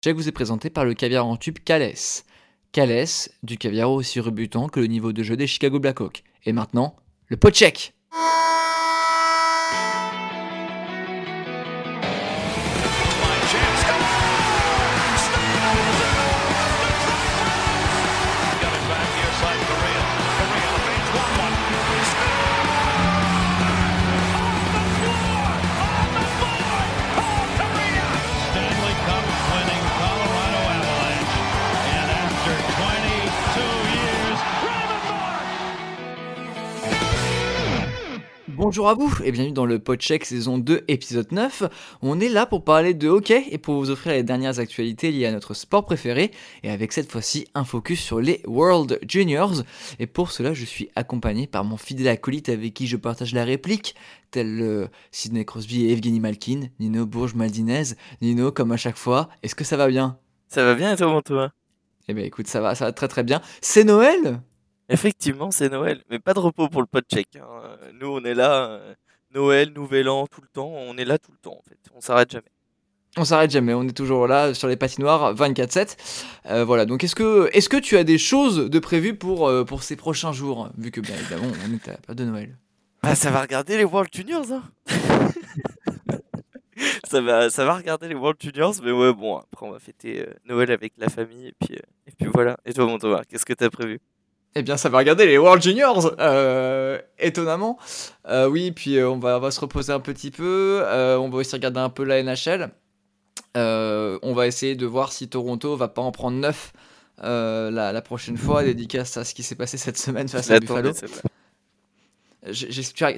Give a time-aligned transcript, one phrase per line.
[0.00, 2.24] Check vous est présenté par le caviar en tube Calès.
[2.70, 6.22] Calès, du caviar aussi rebutant que le niveau de jeu des Chicago Blackhawks.
[6.44, 6.94] Et maintenant,
[7.26, 7.94] le pot check
[38.58, 41.62] Bonjour à vous et bienvenue dans le Podcheck saison 2 épisode 9.
[42.02, 45.26] On est là pour parler de hockey et pour vous offrir les dernières actualités liées
[45.26, 46.32] à notre sport préféré
[46.64, 49.62] et avec cette fois-ci un focus sur les World Juniors.
[50.00, 53.44] Et pour cela je suis accompagné par mon fidèle acolyte avec qui je partage la
[53.44, 53.94] réplique,
[54.32, 57.94] tel euh, Sidney Crosby et Evgeny Malkin, Nino Bourges-Maldinez.
[58.22, 60.18] Nino comme à chaque fois, est-ce que ça va bien?
[60.48, 61.52] Ça va bien et toi, Antoine?
[62.08, 63.40] Eh bien écoute ça va, ça va très très bien.
[63.60, 64.40] C'est Noël?
[64.88, 67.36] Effectivement, c'est Noël, mais pas de repos pour le podcheck.
[67.36, 67.44] Hein.
[67.64, 68.94] Euh, Nous, on est là, euh,
[69.34, 70.70] Noël, Nouvel An, tout le temps.
[70.70, 71.78] On est là tout le temps, en fait.
[71.94, 72.48] On s'arrête jamais.
[73.16, 75.96] On s'arrête jamais, on est toujours là sur les patinoires 24-7.
[76.46, 79.64] Euh, voilà, donc est-ce que, est que tu as des choses de prévues pour, euh,
[79.64, 80.68] pour ces prochains jours?
[80.76, 82.58] Vu que, bien évidemment, on est à la période de Noël.
[83.02, 84.62] Ah, ça va regarder les World Juniors, hein
[87.04, 90.20] ça, va, ça va regarder les World Juniors, mais ouais, bon, après, on va fêter
[90.20, 92.56] euh, Noël avec la famille, et puis, euh, et puis voilà.
[92.66, 94.00] Et toi, mon Thomas, qu'est-ce que t'as prévu?
[94.54, 97.78] Eh bien, ça va regarder les World Juniors, euh, étonnamment.
[98.26, 100.82] Euh, oui, puis euh, on, va, on va se reposer un petit peu.
[100.84, 102.70] on va aussi regarder un peu la NHL.
[103.54, 106.72] On va essayer de voir si Toronto va pas en prendre 9
[107.22, 110.92] la, la prochaine fois, dédicace à ce qui s'est passé cette semaine face à Buffalo.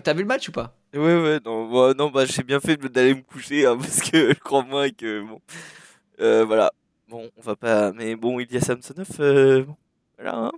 [0.02, 0.74] T'as vu le match ou pas?
[0.94, 4.30] Ouais, ouais, non, bah, non bah, j'ai bien fait d'aller me coucher, hein, parce que
[4.32, 5.40] je crois moi que, bon,
[6.20, 6.72] euh, voilà.
[7.08, 9.64] Bon, on va pas, mais bon, il y a Samsonov, euh,
[10.16, 10.52] voilà, hein.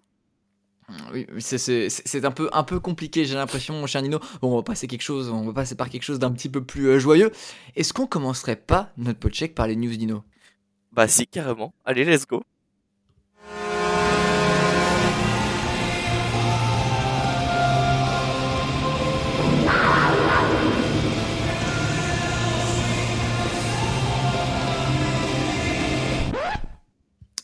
[1.13, 4.19] Oui, c'est un peu, un peu compliqué, j'ai l'impression, mon cher Nino.
[4.41, 6.65] Bon, on va passer quelque chose, on va passer par quelque chose d'un petit peu
[6.65, 7.31] plus euh, joyeux.
[7.77, 10.23] Est-ce qu'on commencerait pas notre podcheck par les news Nino?
[10.93, 11.73] Bah si, carrément.
[11.85, 12.43] Allez, let's go.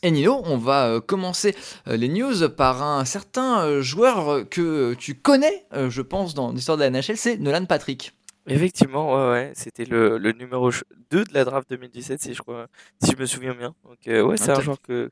[0.01, 1.55] Et Nino, on va euh, commencer
[1.87, 6.77] euh, les news par un certain euh, joueur que tu connais, je pense, dans l'histoire
[6.77, 8.13] de la NHL, c'est Nolan Patrick.
[8.47, 10.71] Effectivement, ouais, ouais, c'était le, le numéro
[11.11, 12.67] 2 de la draft 2017, si je crois,
[13.03, 13.75] si je me souviens bien.
[13.83, 15.11] Donc, euh, ouais, c'est Ah, un joueur que,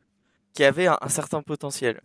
[0.53, 2.01] qui avait un, un certain potentiel.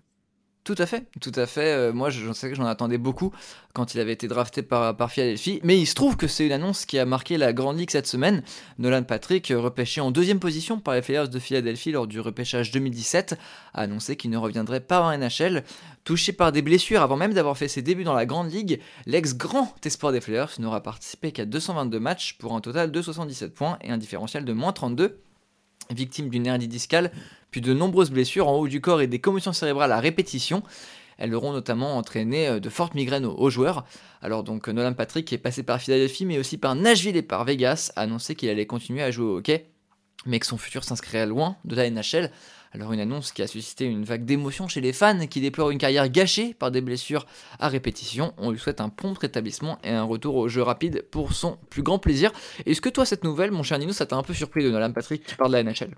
[0.65, 1.73] Tout à fait, tout à fait.
[1.73, 3.33] Euh, moi, je, sais que j'en attendais beaucoup
[3.73, 5.59] quand il avait été drafté par, par Philadelphie.
[5.65, 8.07] Mais il se trouve que c'est une annonce qui a marqué la Grande Ligue cette
[8.07, 8.45] semaine.
[8.79, 12.71] Nolan Patrick, euh, repêché en deuxième position par les Flyers de Philadelphie lors du repêchage
[12.71, 13.37] 2017,
[13.75, 15.65] a annoncé qu'il ne reviendrait pas en NHL.
[16.05, 19.75] Touché par des blessures avant même d'avoir fait ses débuts dans la Grande Ligue, l'ex-grand
[19.85, 23.91] espoir des Flyers n'aura participé qu'à 222 matchs pour un total de 77 points et
[23.91, 25.19] un différentiel de moins 32.
[25.91, 27.11] Victime d'une hernie discale,
[27.51, 30.63] puis de nombreuses blessures en haut du corps et des commotions cérébrales à répétition.
[31.19, 33.85] Elles auront notamment entraîné euh, de fortes migraines aux, joueurs.
[34.23, 37.93] Alors donc Nolan Patrick est passé par Philadelphie mais aussi par Nashville et par Vegas
[37.97, 39.67] a annoncé qu'il allait continuer à jouer au hockey,
[40.27, 42.31] mais que son futur s'inscrirait loin de la NHL.
[42.75, 45.79] Alors une annonce qui a suscité une vague d'émotion chez les fans qui déplorent une
[45.79, 47.27] carrière gâchée par des blessures
[47.59, 48.33] à répétition.
[48.39, 51.83] On lui souhaite un prompt rétablissement et un retour au jeu rapide pour son plus
[51.83, 52.33] grand plaisir.
[52.65, 54.93] Est-ce que toi cette nouvelle, mon cher Nino, ça t'a un peu surpris de Nolan
[54.93, 55.95] Patrick qui part de la NHL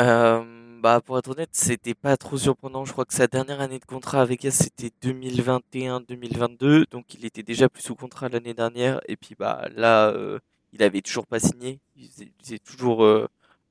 [0.00, 0.42] Euh,
[0.80, 2.84] bah, pour être honnête, c'était pas trop surprenant.
[2.84, 6.88] Je crois que sa dernière année de contrat avec Vegas, c'était 2021-2022.
[6.90, 9.00] Donc, il était déjà plus sous contrat l'année dernière.
[9.08, 10.38] Et puis, bah, là, euh,
[10.72, 11.80] il avait toujours pas signé.
[11.96, 13.26] Il était toujours euh,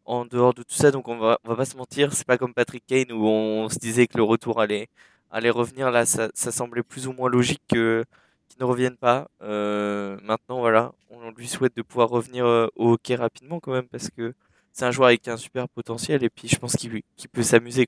[0.08, 0.90] en dehors de tout ça.
[0.92, 2.14] Donc, on va, on va pas se mentir.
[2.14, 4.88] C'est pas comme Patrick Kane où on se disait que le retour allait,
[5.32, 5.92] allait revenir.
[5.92, 8.04] Là, ça, ça semblait plus ou moins logique que,
[8.50, 9.28] qu'il ne revienne pas.
[9.44, 10.94] Euh, maintenant, voilà.
[11.12, 14.34] On lui souhaite de pouvoir revenir euh, au hockey rapidement quand même parce que
[14.74, 17.02] c'est un joueur avec un super potentiel et puis je pense qu'il
[17.32, 17.88] peut s'amuser.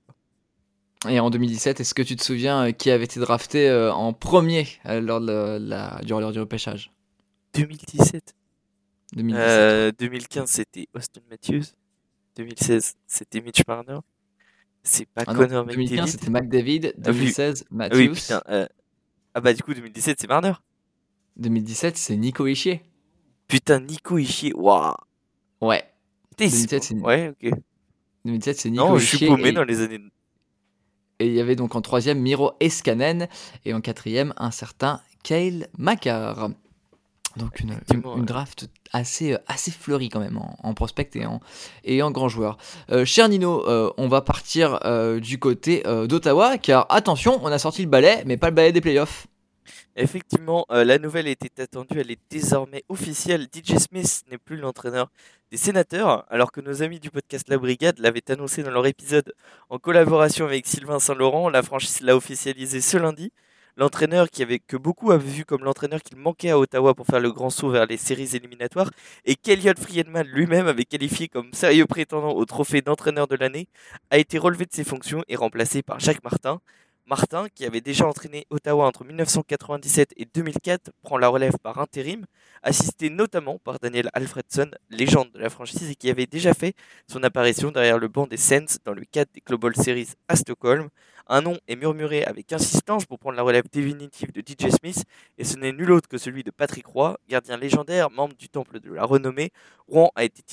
[1.07, 4.67] Et en 2017, est-ce que tu te souviens euh, qui avait été drafté en premier
[4.85, 6.91] lors de la, la- du, lors du repêchage?
[7.53, 8.35] 2017.
[9.13, 9.47] 2017.
[9.49, 11.63] Euh, 2015, c'était Austin Matthews.
[12.43, 13.97] 2016, c'était Mitch Marner.
[14.83, 16.11] C'est pas Ah non, Connor 2015, McDavid.
[16.11, 16.85] c'était McDavid.
[16.85, 17.13] Ah oui.
[17.19, 17.97] 2016, Ah Matthews.
[17.97, 18.41] oui, putain.
[18.49, 18.67] euh,
[19.33, 20.53] Ah bah du coup, 2017, c'est Marner.
[21.37, 22.81] 2017, c'est Nico Ischier.
[23.47, 24.53] Putain, Nico Ishii.
[24.55, 24.93] Waouh.
[25.61, 25.83] Ouais.
[26.29, 27.51] Putain, il 2017, s'est- c'est- Ouais, ok.
[28.25, 29.99] 2017, c'est Nico Non, je suis paumé et- dans les années.
[31.19, 33.27] Et il y avait donc en troisième Miro Eskanen
[33.65, 36.49] et en quatrième un certain Kyle Makar.
[37.39, 41.39] Donc une, draft assez, euh, assez fleurie quand même en, en prospect et en,
[41.83, 42.57] et en grand joueur.
[42.91, 47.57] Euh, cher Nino, euh, on va partir euh, du côté d'Ottawa car attention, on a
[47.57, 49.27] sorti le balai mais pas le balai des playoffs.
[49.95, 53.47] Effectivement, la nouvelle était attendue, elle est désormais officielle.
[53.53, 55.09] DJ Smith n'est plus l'entraîneur
[55.51, 59.33] des sénateurs, alors que nos amis du podcast La Brigade l'avaient annoncé dans leur épisode
[59.69, 61.49] en collaboration avec Sylvain Saint-Laurent.
[61.49, 63.33] La franchise l'a officialisé ce lundi.
[63.79, 67.21] L'entraîneur qui avait, que beaucoup avaient vu comme l'entraîneur qu'il manquait à Ottawa pour faire
[67.21, 68.91] le grand saut vers les séries éliminatoires,
[69.23, 73.69] et qu'Eliott Friedman lui-même avait qualifié comme sérieux prétendant au trophée d'entraîneur de l'année,
[74.11, 76.59] a été relevé de ses fonctions et remplacé par Jacques Martin.
[77.09, 82.27] Martin, qui avait déjà entraîné Ottawa entre 1997 et 2004, prend la relève par intérim,
[82.61, 86.75] assisté notamment par Daniel Alfredson, légende de la franchise et qui avait déjà fait
[87.07, 90.89] son apparition derrière le banc des Sens dans le cadre des Global Series à Stockholm.
[91.25, 95.03] Un nom est murmuré avec insistance pour prendre la relève définitive de DJ Smith,
[95.39, 98.79] et ce n'est nul autre que celui de Patrick Roy, gardien légendaire, membre du Temple
[98.79, 99.51] de la Renommée.
[99.87, 100.43] Rouen a été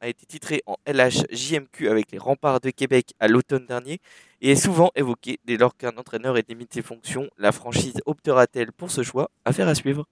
[0.00, 4.00] a été titré en LHJMQ avec les remparts de Québec à l'automne dernier
[4.40, 7.28] et est souvent évoqué dès lors qu'un entraîneur est démis de ses fonctions.
[7.38, 9.30] La franchise optera-t-elle pour ce choix?
[9.44, 10.06] Affaire à suivre.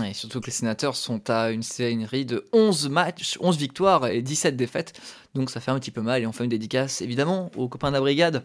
[0.00, 4.20] Ouais, surtout que les sénateurs sont à une série de 11 matchs, 11 victoires et
[4.20, 4.92] 17 défaites.
[5.34, 6.22] Donc ça fait un petit peu mal.
[6.22, 8.44] Et on fait une dédicace évidemment aux copains de la brigade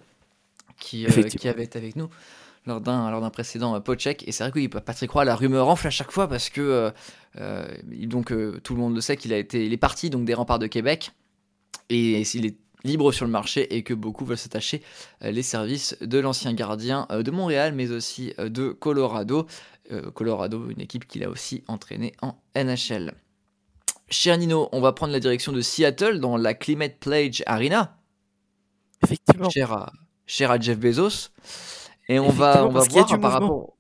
[0.79, 2.09] qui, euh, qui avaient été avec nous
[2.65, 4.25] lors d'un lors d'un précédent euh, podcheck.
[4.25, 6.93] Et c'est vrai que oui, Patrick Roy, la rumeur enfle à chaque fois parce que
[7.37, 10.09] euh, il- donc euh, tout le monde le sait qu'il a été, il est parti
[10.09, 11.11] donc des remparts de Québec
[11.89, 14.81] et s'il est libre sur le marché et que beaucoup veulent s'attacher
[15.23, 19.47] euh, les services de l'ancien gardien euh, de Montréal mais aussi euh, de Colorado.
[20.15, 23.13] Colorado, une équipe qu'il a aussi entraînée en NHL.
[24.09, 27.97] Cher Nino, on va prendre la direction de Seattle dans la Climate Pledge Arena,
[29.03, 29.49] Effectivement.
[29.49, 29.91] cher à,
[30.25, 31.29] cher à Jeff Bezos.
[32.07, 33.29] Et on va, on va voir par mouvement.
[33.29, 33.72] rapport.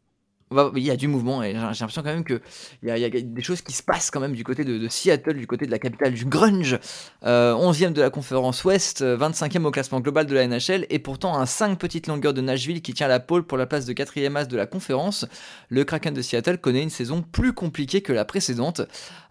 [0.75, 3.41] Il y a du mouvement et j'ai l'impression quand même a- il y a des
[3.41, 6.13] choses qui se passent quand même du côté de, Seattle, du côté de la capitale
[6.13, 6.79] du grunge.
[7.25, 10.99] Euh, 11e de la conférence Ouest, euh, 25e au classement global de la NHL et
[10.99, 13.93] pourtant un 5 petites longueurs de Nashville qui tient la pôle pour la place de
[13.93, 15.25] 4e as de la conférence.
[15.69, 18.81] Le Kraken de Seattle connaît une saison plus compliquée que la précédente.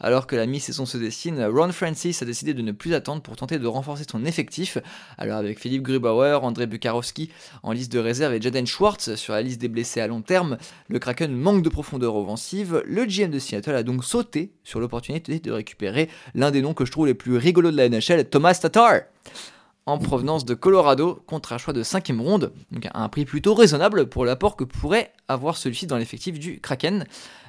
[0.00, 3.36] Alors que la mi-saison se dessine, Ron Francis a décidé de ne plus attendre pour
[3.36, 4.78] tenter de renforcer son effectif.
[5.18, 7.30] Alors avec Philippe Grubauer, André Bukarowski
[7.62, 10.56] en liste de réserve et Jaden Schwartz sur la liste des blessés à long terme,
[10.88, 12.82] le Kraken manque de profondeur offensive.
[12.86, 16.84] Le GM de Seattle a donc sauté sur l'opportunité de récupérer l'un des noms que
[16.84, 19.00] je trouve les plus rigolos de la NHL, Thomas Tatar
[19.86, 23.54] en provenance de Colorado contre un choix de 5ème ronde, donc à un prix plutôt
[23.54, 27.04] raisonnable pour l'apport que pourrait avoir celui-ci dans l'effectif du Kraken.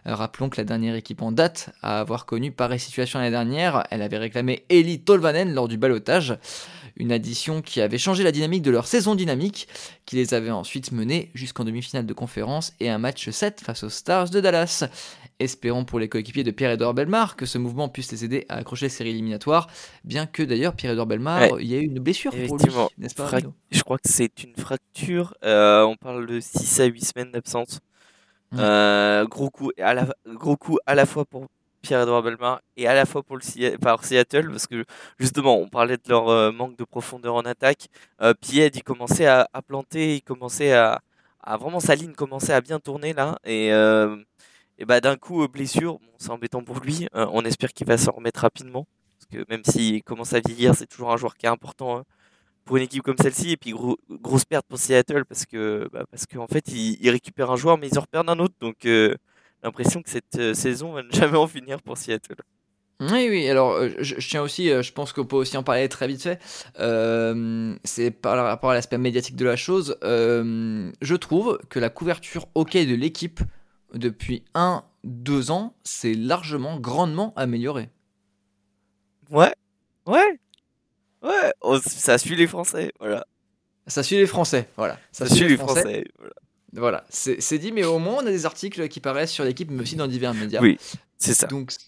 [0.08, 3.84] Euh, rappelons que la dernière équipe en date à avoir connu pareille situation l'année dernière,
[3.90, 6.38] elle avait réclamé Eli Tolvanen lors du balotage,
[6.98, 9.68] une addition qui avait changé la dynamique de leur saison dynamique,
[10.06, 13.90] qui les avait ensuite menés jusqu'en demi-finale de conférence et un match 7 face aux
[13.90, 14.84] Stars de Dallas.
[15.40, 18.86] Espérons pour les coéquipiers de Pierre-Edouard Belmar que ce mouvement puisse les aider à accrocher
[18.86, 19.68] les séries éliminatoires,
[20.04, 21.64] bien que d'ailleurs Pierre-Edouard Belmar, Ouais.
[21.64, 23.40] il y a eu une blessure pour lui, n'est-ce pas Fra-
[23.72, 25.34] Je crois que c'est une fracture.
[25.44, 27.80] euh, on parle de 6 à 8 semaines d'absence.
[28.54, 28.60] Ouais.
[28.60, 29.94] Euh, gros, coup, à
[30.96, 31.48] la, fois pour
[31.82, 34.86] Pierre-Edouard Belmar et à la fois pour Seattle parce que
[35.20, 37.88] justement on parlait de leur euh, manque de profondeur en attaque.
[38.22, 41.02] Euh, Pied il commençait à, planter, il commençait à,
[41.60, 43.70] vraiment sa ligne commençait à bien tourner là et,
[44.78, 47.08] et bah d'un coup blessure, c'est embêtant pour lui.
[47.14, 48.88] On espère qu'il va s'en remettre rapidement
[49.20, 52.04] parce que même s'il commence à vieillir, c'est toujours un joueur qui est important.
[52.66, 56.06] Pour une équipe comme celle-ci et puis gros- grosse perte pour Seattle parce que bah,
[56.10, 58.56] parce qu'en fait ils, ils récupèrent un joueur mais ils en reperdent un autre.
[58.62, 59.16] Donc euh,
[59.64, 62.36] l'impression que cette euh, saison va ne jamais en finir pour Seattle.
[63.02, 65.64] Oui, oui, alors euh, je, je tiens aussi, euh, je pense qu'on peut aussi en
[65.64, 66.40] parler très vite fait,
[66.80, 72.48] euh, c'est par rapport à l'aspect médiatique de la chose, je trouve que la couverture
[72.56, 73.42] hockey de l'équipe
[73.94, 77.90] depuis 1-2 ans s'est largement, grandement améliorée.
[79.32, 79.54] Ouais,
[80.06, 80.40] ouais,
[81.24, 83.26] ouais, on- ça suit les Français, voilà.
[83.88, 84.98] Ça suit les Français, voilà.
[85.12, 86.06] Ça, suit les Français.
[86.18, 86.34] voilà.
[86.76, 89.70] Voilà, c'est c'est dit, mais au moins on a des articles qui paraissent sur l'équipe,
[89.70, 90.60] mais aussi dans divers médias.
[90.62, 90.78] Oui,
[91.20, 91.46] c'est ça.
[91.48, 91.80] Donc c-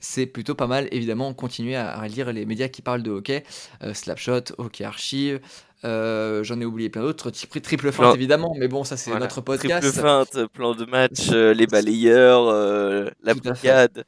[0.00, 3.44] c'est plutôt pas mal, évidemment, continuer à, à lire les médias qui parlent de hockey,
[3.82, 5.40] euh, Slapshot, Hockey Archive,
[5.84, 9.24] euh, j'en ai oublié plein d'autres, tri- triple feinte évidemment, mais bon, ça c'est Voilà.
[9.24, 9.86] notre podcast.
[9.86, 13.68] Triple feinte, plan de match, euh, les balayeurs, euh, la Tout à fait.
[13.68, 14.04] brigade.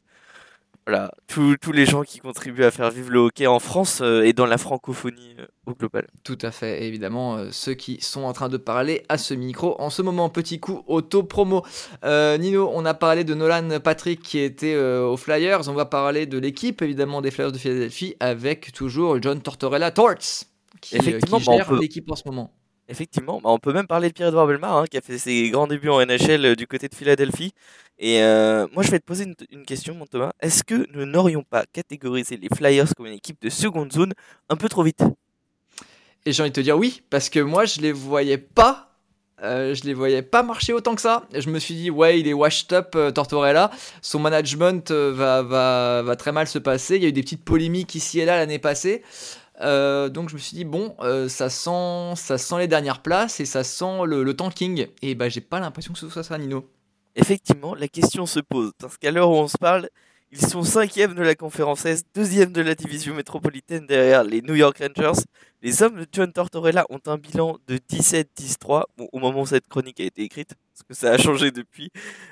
[0.88, 4.32] Voilà, tous les gens qui contribuent à faire vivre le hockey en France euh, et
[4.32, 6.06] dans la francophonie euh, au global.
[6.24, 9.34] Tout à fait, et évidemment, euh, ceux qui sont en train de parler à ce
[9.34, 9.78] micro.
[9.82, 11.62] En ce moment, petit coup auto-promo.
[12.04, 15.68] Nino, on a parlé de Nolan Patrick qui était aux Flyers.
[15.68, 20.14] On va parler de l'équipe, évidemment, des Flyers de Philadelphie avec toujours John Tortorella Torts
[20.80, 22.50] qui, qui gère peut- l'équipe en ce moment.
[22.90, 25.66] Effectivement, bah, on peut même parler de Pierre-Edouard Belmar, hein, qui a fait ses grands
[25.66, 27.52] débuts en NHL euh, du côté de Philadelphie.
[27.98, 30.32] Et euh, moi, je vais te poser une, question, mon Thomas.
[30.40, 34.14] Est-ce que nous n'aurions pas catégorisé les Flyers comme une équipe de seconde zone
[34.48, 35.02] un peu trop vite?
[36.24, 38.96] Et j'ai envie de te dire oui, parce que moi je les voyais pas.
[39.42, 41.26] euh, je les voyais pas marcher autant que ça.
[41.34, 43.70] Je me suis dit, ouais, il est washed up, Tortorella.
[44.02, 46.96] Son management va très mal se passer.
[46.96, 49.02] Il y a eu des petites polémiques ici et là l'année passée.
[49.60, 53.40] Euh, donc je me suis dit, bon, euh, ça, sent, ça sent les dernières places
[53.40, 54.86] et ça sent le, tanking.
[55.02, 56.68] Et bah, j'ai pas l'impression que ce soit ça, Nino.
[57.16, 58.72] Effectivement, la question se pose.
[58.78, 59.88] Parce qu'à l'heure où on se parle,
[60.30, 64.54] ils sont cinquième de la conférence Est, deuxième de la division métropolitaine derrière les New
[64.54, 65.22] York Rangers.
[65.62, 69.66] Les hommes de John Tortorella ont un bilan de 17-10-3 bon, au moment où cette
[69.68, 71.90] chronique a été écrite, parce que ça a changé depuis,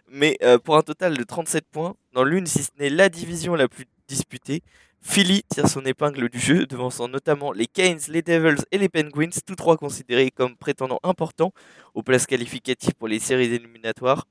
[0.08, 3.54] mais euh, pour un total de 37 points, dans l'une, si ce n'est la division
[3.54, 4.62] la plus disputée,
[5.08, 9.30] Philly tire son épingle du jeu, devançant notamment les Canes, les Devils et les Penguins,
[9.46, 11.52] tous trois considérés comme prétendants importants
[11.94, 14.26] aux places qualificatives pour les séries éliminatoires.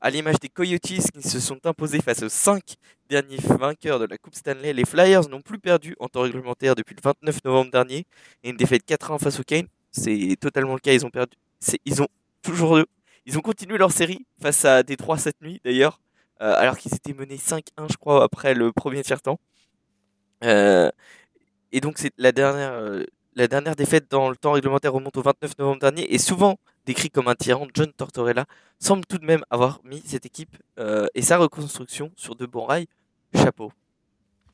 [0.00, 2.62] À l'image des Coyotes qui se sont imposés face aux 5
[3.10, 6.94] derniers vainqueurs de la Coupe Stanley, les Flyers n'ont plus perdu en temps réglementaire depuis
[6.94, 8.06] le 29 novembre dernier
[8.44, 9.66] et une défaite 4-1 face aux Canes.
[9.90, 11.36] C'est totalement le cas, ils ont perdu.
[11.84, 12.08] Ils ont
[12.42, 12.80] toujours
[13.26, 16.00] ils ont continué leur série face à Détroit cette nuit d'ailleurs,
[16.40, 17.60] euh, alors qu'ils étaient menés 5-1
[17.90, 19.38] je crois après le premier tiers-temps.
[20.44, 20.90] Euh,
[21.72, 25.22] et donc c'est la dernière, euh, la dernière défaite dans le temps réglementaire remonte au
[25.22, 28.46] 29 novembre dernier et souvent décrit comme un tyran, John Tortorella
[28.78, 32.64] semble tout de même avoir mis cette équipe euh, et sa reconstruction sur de bons
[32.64, 32.88] rails.
[33.34, 33.72] Chapeau.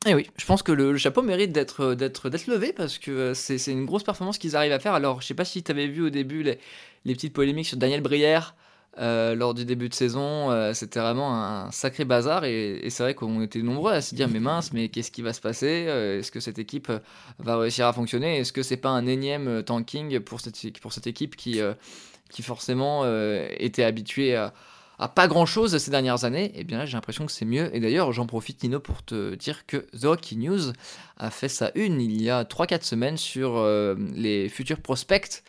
[0.05, 3.57] Et oui, je pense que le, chapeau mérite d'être d'être d'être levé parce que c'est
[3.57, 4.93] c'est une grosse performance qu'ils arrivent à faire.
[4.93, 6.57] Alors, je sais pas si tu avais vu au début les,
[7.03, 8.55] les petites polémiques sur Daniel Brière
[8.97, 10.51] euh, lors du début de saison.
[10.51, 14.27] euh, C'était vraiment un sacré bazar et, c'est vrai qu'on était nombreux à se dire
[14.27, 16.91] mais mince, mais qu'est-ce qui va se passer Euh, Est-ce que cette équipe
[17.37, 21.59] va réussir à fonctionner Est-ce que c'est pas un énième tanking pour cette équipe qui
[22.29, 23.05] qui forcément
[23.57, 24.53] était habituée à
[25.01, 27.73] à pas grand chose ces dernières années, et bien là j'ai l'impression que c'est mieux.
[27.73, 30.73] Et d'ailleurs, j'en profite, Nino, pour te dire que The Hockey News
[31.15, 33.65] a fait sa une il y a 3-4 semaines sur
[34.13, 35.41] les futurs prospects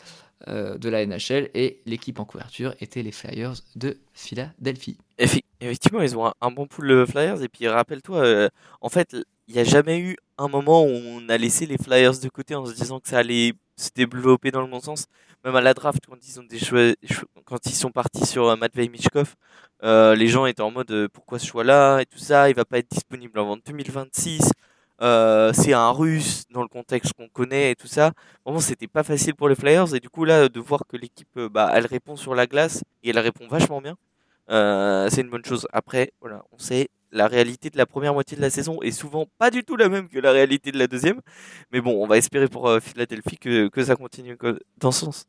[0.48, 4.96] euh, de la NHL et l'équipe en couverture était les Flyers de Philadelphie.
[5.18, 7.42] Effectivement, ils ont un, bon pool Flyers.
[7.42, 8.48] Et puis, rappelle-toi, euh,
[8.80, 9.14] en fait,
[9.48, 12.54] il n'y a jamais eu un moment où on a laissé les Flyers de côté
[12.54, 15.06] en se disant que ça allait se développer dans le bon sens.
[15.44, 18.48] Même à la draft, quand ils, ont des choix, cho- quand ils sont partis sur
[18.48, 19.34] euh, Matvei Michkov,
[19.82, 22.90] les gens étaient en mode pourquoi ce choix-là et tout ça, il va pas être
[22.90, 24.52] disponible avant 2026.
[25.02, 28.12] Euh, c'est un russe dans le contexte qu'on connaît et tout ça.
[28.44, 29.94] Vraiment, c'était pas facile pour les Flyers.
[29.94, 32.82] Et du coup, là, de voir que l'équipe, euh, bah, elle répond sur la glace
[33.02, 33.96] et elle répond vachement bien.
[34.50, 35.66] Euh, c'est une bonne chose.
[35.72, 39.26] Après, voilà, on sait la réalité de la première moitié de la saison est souvent
[39.38, 41.20] pas du tout la même que la réalité de la deuxième.
[41.72, 45.26] Mais bon, on va espérer pour Philadelphie que, que ça continue co- dans ce sens.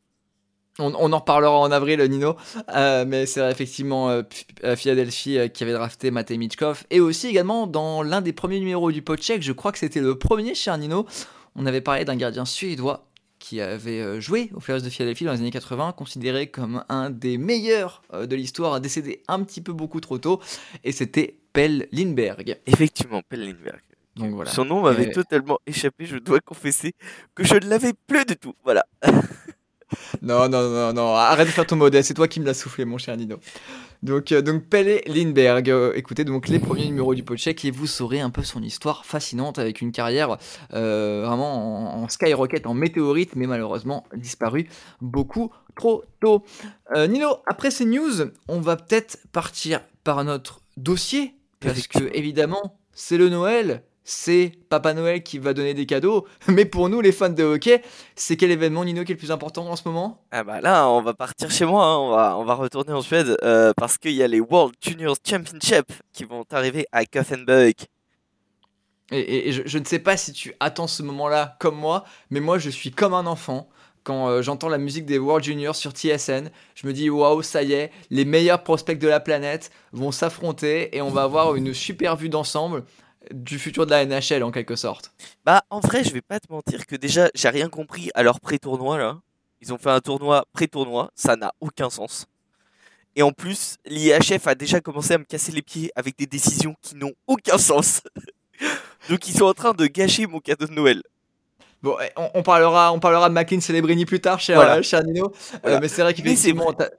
[0.82, 2.36] On, on en reparlera en avril, Nino,
[2.76, 4.24] Euh, mais c'est effectivement euh,
[4.64, 6.84] euh, Philadelphie euh, qui avait drafté Matej Michkov.
[6.90, 10.18] Et aussi également dans l'un des premiers numéros du Podcheck, je crois que c'était le
[10.18, 11.06] premier, cher Nino,
[11.56, 13.08] on avait parlé d'un gardien suédois
[13.40, 17.38] qui avait joué aux Flyers de Philadelphie dans les années 80, considéré comme un des
[17.40, 20.40] meilleurs de l'histoire, a décédé un petit peu beaucoup trop tôt,
[20.84, 22.58] et c'était Pell Lindbergh.
[22.68, 23.82] Effectivement, Pell Lindbergh.
[24.16, 24.52] Donc voilà.
[24.52, 26.94] Son nom m'avait Et- totalement échappé, je dois confesser
[27.34, 28.54] que je ne l'avais plus du tout.
[28.64, 28.86] Voilà.
[30.22, 32.86] Non, non, non, non, arrête de faire ton modèle, c'est toi qui me l'as soufflé,
[32.86, 33.38] mon cher Nino.
[34.04, 37.86] Donc, euh, donc Pelle Lindbergh, euh, écoutez donc les premiers numéros du Podcheck et vous
[37.86, 40.38] saurez un peu son histoire fascinante avec une carrière
[40.74, 44.68] euh, vraiment en, en skyrocket, en météorite, mais malheureusement disparu
[45.02, 46.44] beaucoup trop tôt.
[46.96, 53.18] Nino, après ces news, on va peut-être partir par notre dossier, parce que évidemment, c'est
[53.18, 53.84] le Noël.
[54.04, 57.82] C'est Papa Noël qui va donner des cadeaux, mais pour nous les fans de hockey,
[58.16, 60.24] c'est quel événement Nino qui est le plus important en ce moment?
[60.32, 63.02] Ah bah là, on va partir chez moi, hein, on, va, on va retourner en
[63.02, 67.74] Suède euh, parce qu'il y a les World Juniors Championship qui vont arriver à Gothenburg.
[69.12, 72.06] Et, et- et je, je ne sais pas si tu attends ce moment-là comme moi,
[72.30, 73.70] mais moi je suis comme un enfant.
[74.04, 77.62] Quand euh, j'entends la musique des World Juniors sur TSN, je me dis waouh, ça
[77.62, 81.72] y est, les meilleurs prospects de la planète vont s'affronter et on va avoir une
[81.76, 82.84] super vue d'ensemble
[83.32, 85.14] du futur de la NHL en quelque sorte.
[85.46, 88.40] Bah en vrai, je vais pas te mentir que déjà, j'ai rien compris à leur
[88.40, 89.20] pré-tournoi là.
[89.62, 92.26] Ils ont fait un tournoi pré-tournoi, ça n'a aucun sens.
[93.16, 96.76] Et en plus, l'IHF a déjà commencé à me casser les pieds avec des décisions
[96.82, 98.02] qui n'ont aucun sens.
[99.10, 101.02] Donc ils sont en train de gâcher mon cadeau de Noël.
[101.84, 104.78] Bon, eh, on, on parlera, on parlera de McLean Celebrini plus tard, cher, Voilà.
[104.78, 105.28] euh, cher Nino.
[105.28, 105.80] Euh, Voilà.
[105.80, 106.90] mais c'est vrai qu'effectivement, t'as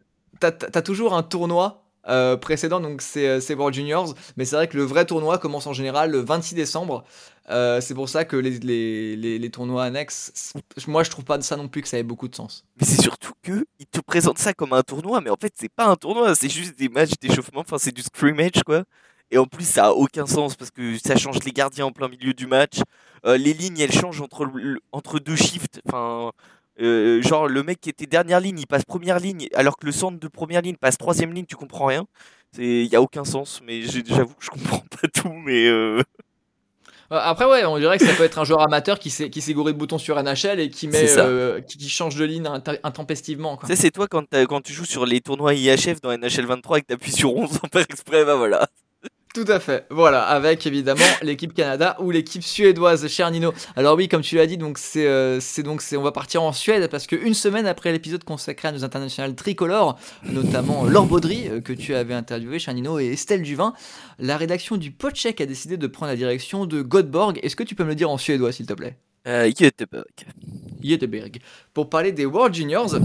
[0.41, 4.15] t'as- t'as toujours un tournoi euh, précédent, donc c'est euh, World Juniors.
[4.37, 7.05] Mais c'est vrai que le vrai tournoi commence en général le 26 décembre.
[7.51, 10.55] Euh, c'est pour ça que les, les, les, tournois annexes,
[10.87, 12.65] moi je trouve pas ça non plus que ça ait beaucoup de sens.
[12.81, 15.69] Mais c'est surtout que ils te présentent ça comme un tournoi, mais en fait c'est
[15.69, 18.85] pas un tournoi, c'est juste des matchs d'échauffement, enfin c'est du scrimmage quoi.
[19.33, 22.09] Et en plus ça a aucun sens parce que ça change les gardiens en plein
[22.09, 22.79] milieu du match.
[23.27, 24.49] Euh, les lignes elles changent entre,
[24.93, 25.81] entre deux shifts.
[25.89, 26.31] Enfin,
[26.81, 29.93] euh, genre le mec qui était dernière ligne il passe première ligne alors que le
[29.93, 32.07] centre de première ligne passe troisième ligne, tu comprends rien.
[32.53, 36.03] C'est, y a aucun sens, mais j'avoue que je comprends pas tout, mais euh,
[37.13, 39.43] Euh, Après, ouais, on dirait que ça peut être un joueur amateur qui s'est qui
[39.43, 42.49] s'est gouré de boutons sur NHL et qui met euh, qui, qui change de ligne
[42.83, 43.57] intempestivement.
[43.59, 43.69] Quoi.
[43.69, 46.87] Ça, c'est toi quand, tu joues sur les tournois IHF dans NHL 23 et que
[46.87, 48.67] t'appuies sur 11 sans faire exprès, bah voilà.
[49.35, 49.87] Tout à fait.
[49.89, 53.55] Voilà, avec évidemment l'équipe Canada ou l'équipe suédoise, cher Nino.
[53.77, 56.53] Alors oui, comme tu l'as dit, donc c'est euh, donc c'est on va partir en
[56.53, 61.49] Suède parce que une semaine après l'épisode consacré à nos internationales tricolores, notamment Laure Baudry
[61.49, 63.73] euh, que tu avais interviewé, cher Nino, et Estelle Duvin,
[64.19, 67.41] la rédaction du Podcheck a décidé de prendre la direction de Göteborg.
[67.43, 68.99] Est-ce que tu peux me le dire en suédois, s'il te plaît?
[69.27, 70.05] Euh, Göteborg.
[70.83, 71.39] Göteborg,
[71.73, 72.97] pour parler des World Juniors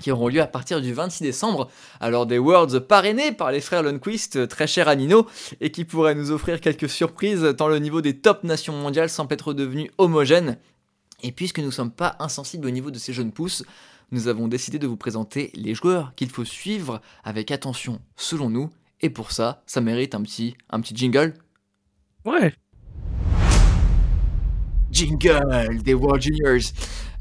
[0.00, 1.70] qui auront lieu à partir du 26 décembre.
[2.00, 5.26] Alors des Worlds parrainés par les frères Lundqvist, euh, très chers à Nino,
[5.60, 9.32] et qui pourraient nous offrir quelques surprises tant le niveau des top nations mondiales semble
[9.34, 10.58] être devenu homogène.
[11.22, 13.64] Et puisque nous ne sommes pas insensibles au niveau de ces jeunes pousses,
[14.10, 18.70] nous avons décidé de vous présenter les joueurs qu'il faut suivre avec attention selon nous.
[19.02, 21.34] Et pour ça, ça mérite un petit, un petit jingle.
[22.24, 22.52] Ouais.
[24.90, 26.72] Jingle des World Juniors.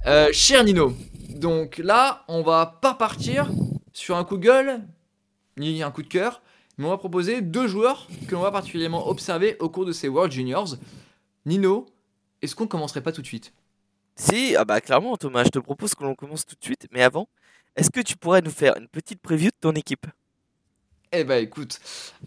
[0.07, 0.93] Euh, cher Nino,
[1.39, 3.49] donc là, on va pas partir
[3.93, 4.81] sur un coup de gueule,
[5.57, 6.41] ni un coup de cœur,
[6.77, 10.09] mais on va proposer deux joueurs que l'on va particulièrement observer au cours de ces
[10.09, 10.75] World Juniors.
[11.45, 11.85] Nino,
[12.41, 13.53] est-ce qu'on commencerait pas tout de suite?
[14.17, 17.03] Si, ah bah clairement Thomas, je te propose que l'on commence tout de suite, mais
[17.03, 17.29] avant,
[17.77, 20.07] est-ce que tu pourrais nous faire une petite preview de ton équipe?
[21.13, 21.79] Eh bah écoute,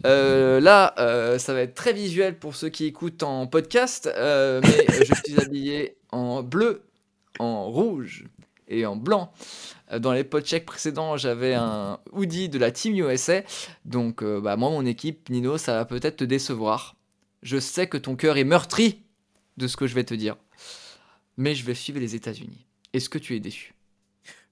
[0.05, 4.59] euh, là, euh, ça va être très visuel pour ceux qui écoutent en podcast, euh,
[4.63, 6.83] mais je suis habillé en bleu,
[7.37, 8.25] en rouge
[8.73, 9.31] et en blanc.
[9.91, 13.43] Euh, Dans les podchecks précédents, j'avais un hoodie de la Team USA.
[13.85, 16.95] Donc, euh, bah, moi, mon équipe, Nino, ça va peut-être te décevoir.
[17.41, 19.03] Je sais que ton cœur est meurtri
[19.57, 20.35] de ce que je vais te dire.
[21.37, 22.65] Mais je vais suivre les États-Unis.
[22.93, 23.73] Est-ce que tu es déçu?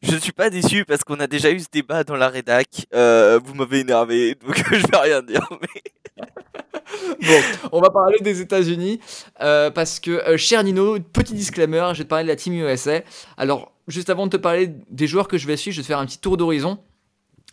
[0.02, 2.88] Je ne suis pas déçu parce qu'on a déjà eu ce débat dans la rédac.
[2.94, 5.48] Euh, vous m'avez énervé, donc je vais rien dire.
[5.62, 6.26] Mais...
[7.22, 9.00] Bon, on va parler des États-Unis
[9.42, 12.54] euh, parce que, euh, cher Nino, petit disclaimer, je vais te parler de la Team
[12.54, 13.02] USA.
[13.38, 15.88] Alors, juste avant de te parler des joueurs que je vais suivre, je vais te
[15.88, 16.80] faire un petit tour d'horizon.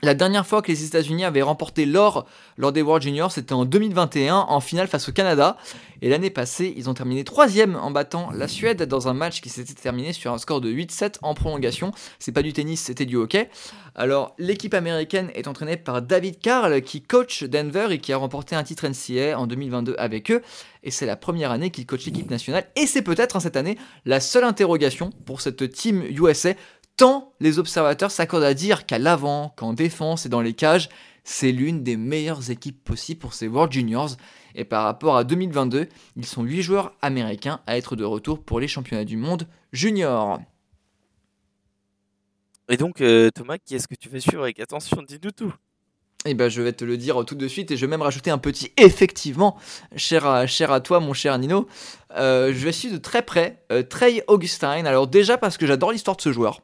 [0.01, 2.25] La dernière fois que les États-Unis avaient remporté l'or
[2.57, 5.57] lors des World Juniors, c'était en 2021 en finale face au Canada.
[6.03, 9.49] Et l'année passée, ils ont terminé troisième en battant la Suède dans un match qui
[9.49, 11.91] s'était terminé sur un score de 8-7 en prolongation.
[12.21, 13.51] C'est pas du tennis, c'était du hockey.
[13.97, 18.55] Alors, l'équipe américaine est entraînée par David Carl qui coach Denver et qui a remporté
[18.55, 20.43] un titre NCAA en 2022 avec eux.
[20.85, 22.69] Et c'est la première année qu'il coach l'équipe nationale.
[22.77, 26.53] Et c'est peut-être hein, cette année la seule interrogation pour cette team USA
[26.99, 30.91] tant les observateurs s'accordent à dire qu'à l'avant, qu'en défense et dans les cages,
[31.25, 34.17] c'est l'une des meilleures équipes possibles pour ces World Juniors.
[34.55, 38.61] Et par rapport à 2022, ils sont 8 joueurs américains à être de retour pour
[38.61, 40.41] les championnats du monde junior.
[42.69, 45.55] Et donc, euh, Thomas, qui est-ce que tu vas suivre avec attention Dis-nous tout.
[46.25, 48.33] Et ben je vais te le dire tout de suite et je vais même rajouter
[48.33, 49.57] un petit effectivement,
[49.95, 51.69] cher à, cher à toi mon cher Nino.
[52.17, 54.87] Euh, je vais suivre de très près euh, Trey Augustine.
[54.89, 56.61] Alors déjà parce que j'adore l'histoire de ce joueur.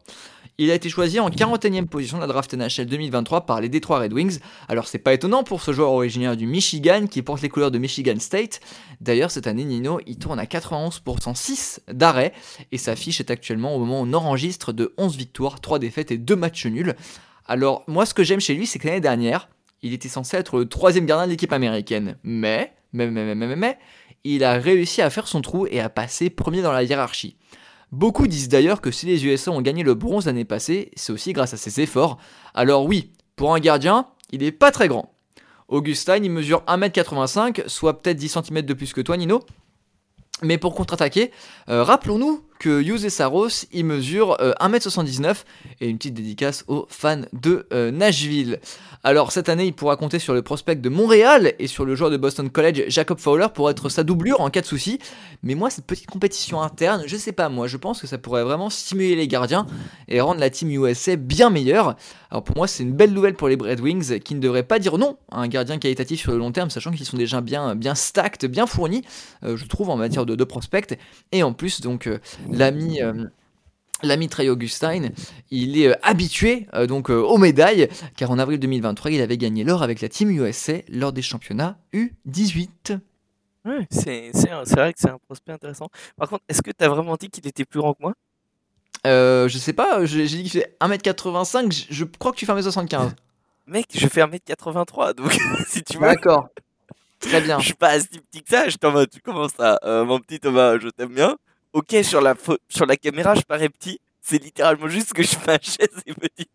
[0.58, 4.00] Il a été choisi en 41e position de la draft NHL 2023 par les Detroit
[4.00, 4.40] Red Wings.
[4.68, 7.78] Alors c'est pas étonnant pour ce joueur originaire du Michigan qui porte les couleurs de
[7.78, 8.58] Michigan State.
[9.00, 12.32] D'ailleurs cette année Nino il tourne à 91% 6 d'arrêt
[12.72, 16.10] et sa fiche est actuellement au moment où on enregistre de 11 victoires, 3 défaites
[16.10, 16.96] et 2 matchs nuls.
[17.46, 19.48] Alors moi ce que j'aime chez lui c'est que l'année dernière
[19.84, 22.16] il était censé être le troisième gardien de l'équipe américaine.
[22.24, 23.78] Mais, mais, mais, mais, mais,
[24.24, 27.36] il a réussi à faire son trou et à passer premier dans la hiérarchie.
[27.92, 31.34] Beaucoup disent d'ailleurs que si les USA ont gagné le bronze l'année passée, c'est aussi
[31.34, 32.18] grâce à ses efforts.
[32.54, 35.14] Alors oui, pour un gardien, il est pas très grand.
[35.68, 39.40] Augustin, il mesure 1m85, soit peut-être 10 cm de plus que toi, Nino.
[40.42, 41.30] Mais pour contre-attaquer,
[41.68, 45.44] euh, rappelons-nous que Yuse Saros, il mesure euh, 1m79
[45.80, 48.60] et une petite dédicace aux fans de euh, Nashville.
[49.02, 52.10] Alors cette année, il pourra compter sur le prospect de Montréal et sur le joueur
[52.10, 54.98] de Boston College, Jacob Fowler, pour être sa doublure en cas de souci.
[55.42, 58.44] Mais moi, cette petite compétition interne, je sais pas, moi, je pense que ça pourrait
[58.44, 59.66] vraiment stimuler les gardiens
[60.08, 61.96] et rendre la team USA bien meilleure.
[62.30, 64.78] Alors pour moi, c'est une belle nouvelle pour les Red Wings qui ne devraient pas
[64.78, 67.74] dire non à un gardien qualitatif sur le long terme, sachant qu'ils sont déjà bien,
[67.74, 69.02] bien stacked, bien fournis,
[69.44, 70.98] euh, je trouve, en matière de, de prospect.
[71.30, 72.18] Et en plus, donc, euh,
[72.50, 73.02] l'ami.
[73.02, 73.24] euh,
[74.02, 75.12] L'ami Trey Augustine,
[75.50, 79.38] il est euh, habitué euh, donc euh, aux médailles, car en avril 2023, il avait
[79.38, 82.98] gagné l'or avec la Team USA lors des championnats U18.
[83.64, 84.30] Ouais, c'est
[84.74, 85.88] vrai que c'est un prospect intéressant.
[86.18, 88.14] Par contre, est-ce que tu as vraiment dit qu'il était plus grand que moi?
[89.04, 93.12] Je sais pas, j'ai dit qu'il fait 1m85, je, je crois que tu fais 1m75.
[93.68, 95.32] Mec, je fais 1m83, donc
[95.66, 96.48] si tu veux, D'accord.
[97.20, 97.58] Très bien.
[97.58, 98.68] je suis pas si petit que ça.
[98.68, 101.38] Je t'en mode, tu commences euh, mon petit Thomas, je t'aime bien.
[101.74, 102.34] Ok, sur la,
[102.68, 104.00] sur la caméra, je parais petit.
[104.22, 106.48] C'est littéralement juste que je ma chaise est petite.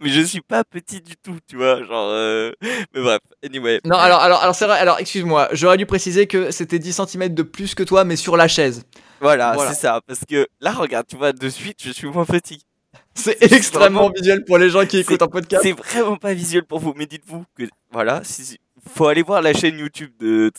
[0.00, 1.82] Mais je suis pas petit du tout, tu vois.
[1.84, 2.52] Genre, euh,
[2.94, 3.80] mais bref, anyway.
[3.84, 7.28] Non, alors, alors, alors c'est vrai, alors excuse-moi, j'aurais dû préciser que c'était 10 cm
[7.34, 8.84] de plus que toi, mais sur la chaise.
[9.20, 9.72] Voilà, Voilà.
[9.72, 10.00] c'est ça.
[10.06, 12.62] Parce que là, regarde, tu vois, de suite, je suis moins petit.
[13.14, 15.62] C'est extrêmement vraiment- visuel pour les gens qui écoutent un podcast.
[15.62, 18.58] C'est vraiment pas visuel pour vous, mais dites-vous que voilà, si-
[18.94, 20.50] faut aller voir la chaîne YouTube de,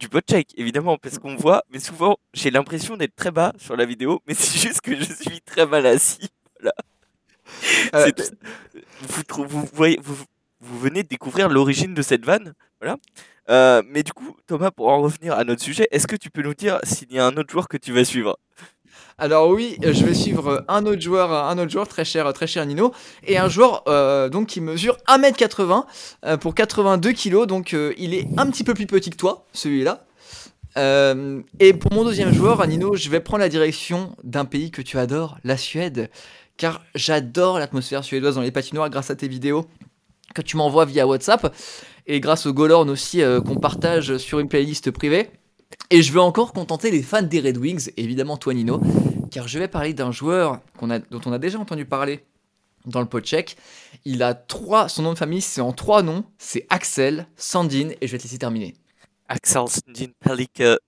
[0.00, 3.84] du podcheck, évidemment, parce qu'on voit, mais souvent j'ai l'impression d'être très bas sur la
[3.84, 6.28] vidéo, mais c'est juste que je suis très mal assis.
[7.94, 8.36] Euh, C'est tout-
[9.38, 10.16] vous, vous, voyez, vous,
[10.60, 12.96] vous venez de découvrir l'origine de cette vanne, voilà.
[13.48, 16.42] Euh, mais du coup, Thomas, pour en revenir à notre sujet, est-ce que tu peux
[16.42, 18.38] nous dire s'il y a un autre joueur que tu vas suivre?
[19.18, 22.32] Alors oui, euh, je vais suivre euh, un autre joueur, un autre joueur très cher,
[22.32, 22.92] très cher Nino,
[23.26, 25.84] et un joueur euh, donc qui mesure 1m80
[26.24, 29.46] euh, pour 82 kg, donc euh, il est un petit peu plus petit que toi,
[29.52, 30.04] celui-là.
[30.76, 34.82] Euh, et pour mon deuxième joueur, Nino, je vais prendre la direction d'un pays que
[34.82, 36.10] tu adores, la Suède,
[36.56, 39.66] car j'adore l'atmosphère suédoise dans les patinoires grâce à tes vidéos
[40.34, 41.54] que tu m'envoies via WhatsApp
[42.06, 45.30] et grâce au Golorn aussi euh, qu'on partage sur une playlist privée.
[45.90, 48.80] Et je veux encore contenter les fans des Red Wings, évidemment toi Nino,
[49.30, 52.24] car je vais parler d'un joueur a, dont on a déjà entendu parler
[52.86, 53.56] dans le podcheck.
[54.04, 58.06] Il a trois, son nom de famille c'est en trois noms, c'est Axel, Sandin et
[58.06, 58.74] je vais te laisser terminer.
[59.28, 60.78] Axel Sundin Pelika.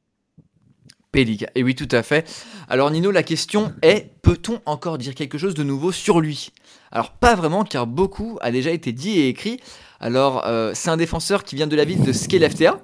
[1.11, 1.51] Pelika.
[1.55, 2.29] Et oui, tout à fait.
[2.68, 6.51] Alors Nino, la question est, peut-on encore dire quelque chose de nouveau sur lui?
[6.90, 9.61] Alors pas vraiment, car beaucoup a déjà été dit et écrit.
[10.01, 12.77] Alors euh, c'est un défenseur qui vient de la ville de Skellefteå,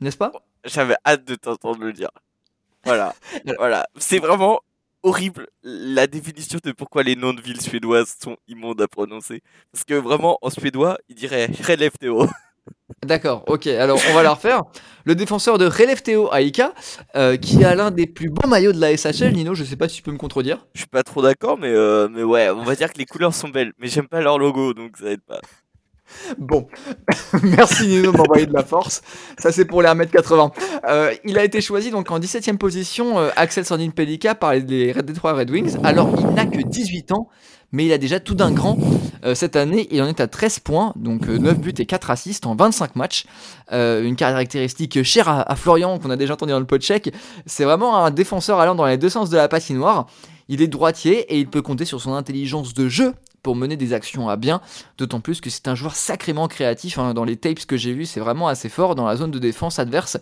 [0.00, 0.32] n'est-ce pas?
[0.64, 2.10] J'avais hâte de t'entendre le dire.
[2.84, 3.14] Voilà,
[3.58, 3.86] voilà.
[3.96, 4.60] C'est vraiment
[5.02, 9.42] horrible la définition de pourquoi les noms de villes suédoises sont immondes à prononcer.
[9.72, 12.26] Parce que vraiment, en suédois, il dirait Skellefteå.
[13.04, 14.62] D'accord, ok, alors on va la refaire.
[15.04, 16.72] Le défenseur de Skellefteå Aika,
[17.16, 19.88] euh, qui a l'un des plus beaux maillots de la SHL, Nino, je sais pas
[19.88, 20.64] si tu peux me contredire.
[20.74, 23.34] Je suis pas trop d'accord, mais, euh, mais ouais, on va dire que les couleurs
[23.34, 23.72] sont belles.
[23.78, 25.40] Mais j'aime pas leur logo, donc ça aide pas.
[26.38, 26.66] Bon,
[27.42, 29.02] merci Nino de m'envoyer de la force.
[29.38, 30.52] Ça c'est pour les 1m80.
[30.88, 34.92] Euh, il a été choisi donc en 17ème position, euh, Axel Sandin Pelika par les
[34.92, 35.76] Red Detroit Red Wings.
[35.82, 37.28] Alors il n'a que 18 ans,
[37.72, 38.78] mais il a déjà tout d'un grand.
[39.24, 42.10] Euh, cette année, il en est à 13 points, donc euh, 9 buts et 4
[42.10, 43.26] assists en 25 matchs.
[43.70, 47.12] Une caractéristique chère à, à Florian, qu'on a déjà entendu dans le podcheck.
[47.46, 50.06] C'est vraiment un défenseur allant dans les deux sens de la patinoire.
[50.48, 53.92] Il est droitier et il peut compter sur son intelligence de jeu pour mener des
[53.92, 54.60] actions à bien,
[54.98, 56.98] d'autant plus que c'est un joueur sacrément créatif.
[56.98, 57.12] hein.
[57.14, 59.78] Dans les tapes que j'ai vus, c'est vraiment assez fort dans la zone de défense
[59.78, 60.18] adverse.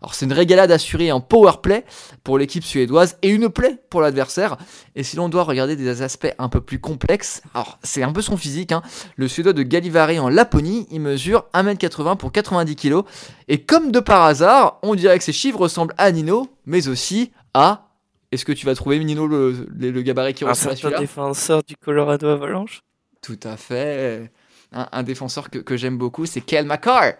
[0.00, 1.84] Alors c'est une régalade assurée en power play
[2.24, 4.56] pour l'équipe suédoise et une play pour l'adversaire.
[4.96, 8.22] Et si l'on doit regarder des aspects un peu plus complexes, alors c'est un peu
[8.22, 8.72] son physique.
[8.72, 8.82] hein.
[9.16, 13.02] Le suédois de Gallivare en Laponie, il mesure 1m80 pour 90 kg.
[13.48, 17.32] Et comme de par hasard, on dirait que ces chiffres ressemblent à Nino, mais aussi
[17.54, 17.88] à...
[18.32, 20.98] Est-ce que tu vas trouver Nino le, le- le gabarit qui Un ressemble à celui-là
[21.00, 22.80] défenseur du Colorado Avalanche.
[23.22, 24.30] tout à fait.
[24.74, 27.12] Un, un défenseur que, que j'aime beaucoup, c'est Kel Makar.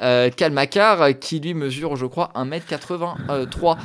[0.00, 3.76] Euh, Kel Makar, euh, qui lui mesure, je crois, 1m83.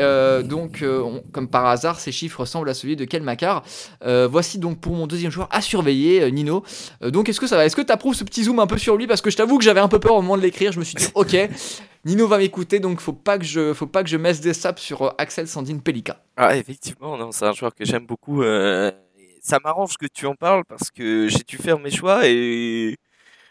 [0.00, 3.62] Euh, donc, euh, on- comme par hasard, ces chiffres ressemblent à celui de Kel Makar.
[4.04, 6.64] Euh, voici donc pour mon deuxième joueur à surveiller, euh, Nino.
[7.02, 8.78] Euh, donc, est-ce que ça va Est-ce que tu approuves ce petit zoom un peu
[8.78, 9.06] sur lui?
[9.06, 10.72] Parce que je t'avoue que j'avais un peu peur au moment de l'écrire.
[10.72, 11.36] Je me suis dit, ok,
[12.04, 14.80] Nino va m'écouter, donc faut pas que je, faut pas que je messe des saps
[14.82, 16.22] sur Axel Sandine Pelika.
[16.36, 18.42] Ah, effectivement, non, c'est un joueur que j'aime beaucoup.
[18.42, 22.96] ça m'arrange que tu en parles parce que j'ai dû faire mes choix et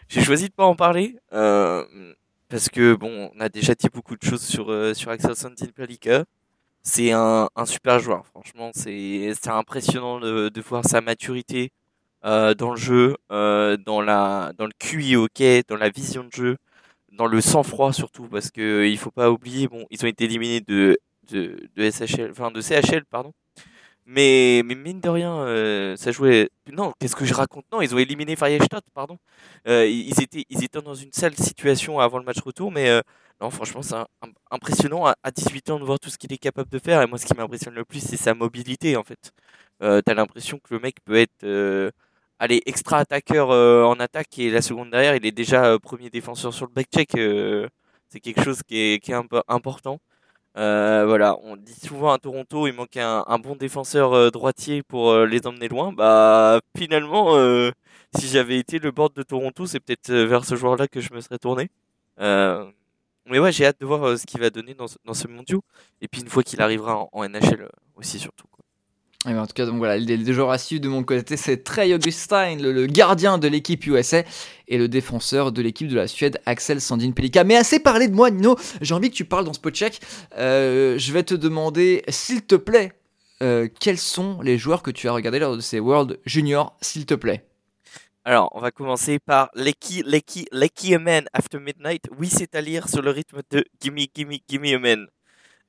[0.07, 1.15] j'ai choisi de pas en parler.
[2.49, 5.67] parce que, bon, on a déjà dit beaucoup de choses sur, euh, sur Axel Sandin
[5.75, 6.23] Pelika.
[6.91, 8.71] C'est un, super joueur, franchement.
[8.73, 11.71] C'est impressionnant de, de voir sa maturité
[12.25, 16.32] euh, dans le jeu, euh, dans, la, dans le QI hockey, dans la vision de
[16.32, 16.58] jeu,
[17.12, 18.28] dans le sang-froid surtout.
[18.28, 20.97] Parce que il faut pas oublier, bon, ils ont été éliminés de,
[21.32, 23.34] de, de SHL, enfin de CHL, pardon.
[24.12, 26.49] Mais, mais mine de rien, euh, ça jouait.
[26.73, 27.65] Non, qu'est-ce que je raconte?
[27.71, 29.19] Non, ils ont éliminé Freistadt, pardon.
[29.67, 33.02] Euh, ils, étaient, ils étaient dans une sale situation avant le match retour, mais euh,
[33.41, 33.95] non, franchement, c'est
[34.52, 37.02] impressionnant à, à 18 ans de voir tout ce qu'il est capable de faire.
[37.02, 39.32] Et moi, ce qui m'impressionne le plus, c'est sa mobilité, en fait.
[39.82, 41.43] Euh, T'as l'impression que le mec peut être.
[41.43, 41.91] euh,
[42.39, 46.10] allez, extra attaqueur euh, en attaque et la seconde derrière, il est déjà euh, premier
[46.10, 47.12] défenseur sur le back-check.
[48.10, 49.99] c'est quelque chose qui est, un peu important.
[50.56, 55.67] Voilà, on dit souvent à Toronto, il manquait un, bon défenseur droitier pour les emmener
[55.69, 55.93] loin.
[55.93, 57.36] Bah, finalement,
[58.15, 61.21] si j'avais été le board de Toronto, c'est peut-être vers ce joueur-là que je me
[61.21, 61.69] serais tourné.
[63.29, 65.27] Mais ouais, j'ai hâte de voir euh, ce qu'il va donner dans, ce- dans ce
[65.27, 65.59] mondial.
[66.01, 68.47] Et puis une fois qu'il arrivera en, NHL euh, aussi, surtout.
[68.51, 68.63] quoi.
[69.29, 71.61] Et ben, en tout cas, donc voilà, les joueurs à suivre de mon côté, c'est
[71.63, 74.23] Trey Augustin, le, gardien de l'équipe USA,
[74.69, 77.43] et le défenseur de l'équipe de la Suède, Axel Sandin Pelika.
[77.43, 79.99] Mais assez parlé de moi, Nino, j'ai envie que tu parles dans ce check.
[80.37, 82.93] Euh, je vais te demander, s'il te plaît,
[83.43, 87.05] euh, quels sont les joueurs que tu as regardés lors de ces World Junior, s'il
[87.05, 87.48] te plaît?
[88.29, 92.03] Alors, on va commencer par Lecky, Lecky, Lecky a Man After Midnight.
[92.19, 95.07] Oui, c'est à lire sur le rythme de Gimme, Gimme, Gimme a Man.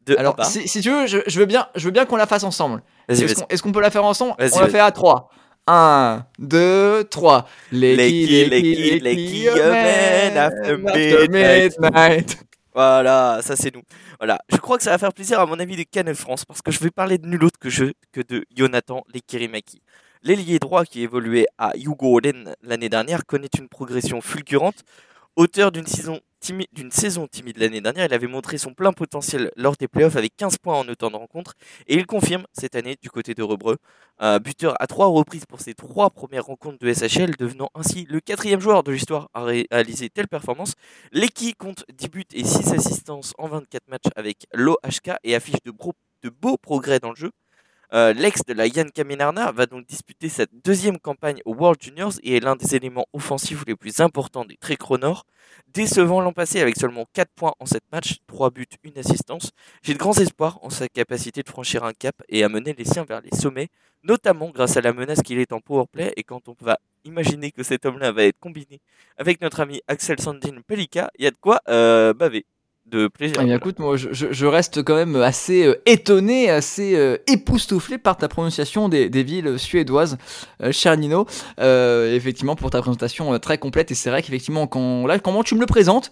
[0.05, 2.27] De Alors, si, si tu veux, je, je veux bien, je veux bien qu'on la
[2.27, 2.83] fasse ensemble.
[3.09, 4.35] Est-ce qu'on peut la faire ensemble?
[4.39, 5.31] On la fait à 3.
[5.69, 7.49] 1, 2, 3.
[7.73, 11.79] Lecky, Lecky, Lecky, a man after midnight.
[11.81, 12.39] midnight.
[12.75, 13.83] Voilà, ça c'est nous.
[14.19, 16.61] Voilà, je crois que ça va faire plaisir à mon ami de Cannes France parce
[16.61, 19.81] que je vais parler de nul autre que je que de Jonathan Lekirimaki.
[20.23, 24.85] L'ailier droit qui évoluait à Yugoden l'année dernière connaît une progression fulgurante.
[25.37, 30.17] Auteur d'une saison timide, l'année dernière, il avait montré son plein potentiel lors des playoffs
[30.17, 31.55] avec 15 points en autant de rencontres
[31.87, 33.79] et il confirme cette année du côté de Rebreu.
[34.43, 38.61] Buteur à trois reprises pour ses trois premières rencontres de SHL, devenant ainsi le quatrième
[38.61, 40.75] joueur de l'histoire à ré- réaliser telle performance.
[41.13, 45.71] L'Eki compte 10 buts et 6 assistances en 24 matchs avec l'OHK et affiche de
[46.29, 47.31] beaux progrès dans le jeu.
[47.93, 52.13] Euh, L'ex de la Yann Kaminarna va donc disputer sa deuxième campagne au World Juniors
[52.23, 55.27] et est l'un des éléments offensifs les plus importants des Tricro Nord.
[55.75, 59.51] Décevant l'an passé avec seulement 4 points en 7 matchs, 3 buts, 1 assistance,
[59.83, 63.05] j'ai de grands espoirs en sa capacité de franchir un cap et amener les siens
[63.05, 63.69] vers les sommets,
[64.05, 67.65] notamment grâce à la menace qu'il est en powerplay et quand on va imaginer que
[67.65, 68.81] cet homme-là va être combiné
[69.17, 72.47] avec notre ami Axel Sandin Pelika, il y a de quoi euh, baver.
[72.91, 73.37] De plaisir.
[73.37, 73.57] Eh bien, voilà.
[73.57, 78.89] écoute, moi, je, reste quand même assez euh, étonné, assez euh, époustouflé par ta prononciation
[78.89, 80.19] des, des villes suédoises,
[80.63, 81.27] euh, cher Nino.
[81.59, 83.91] Effectivement, pour ta présentation très complète.
[83.93, 86.11] Et c'est vrai qu'effectivement, quand, là, comment tu me le présentes,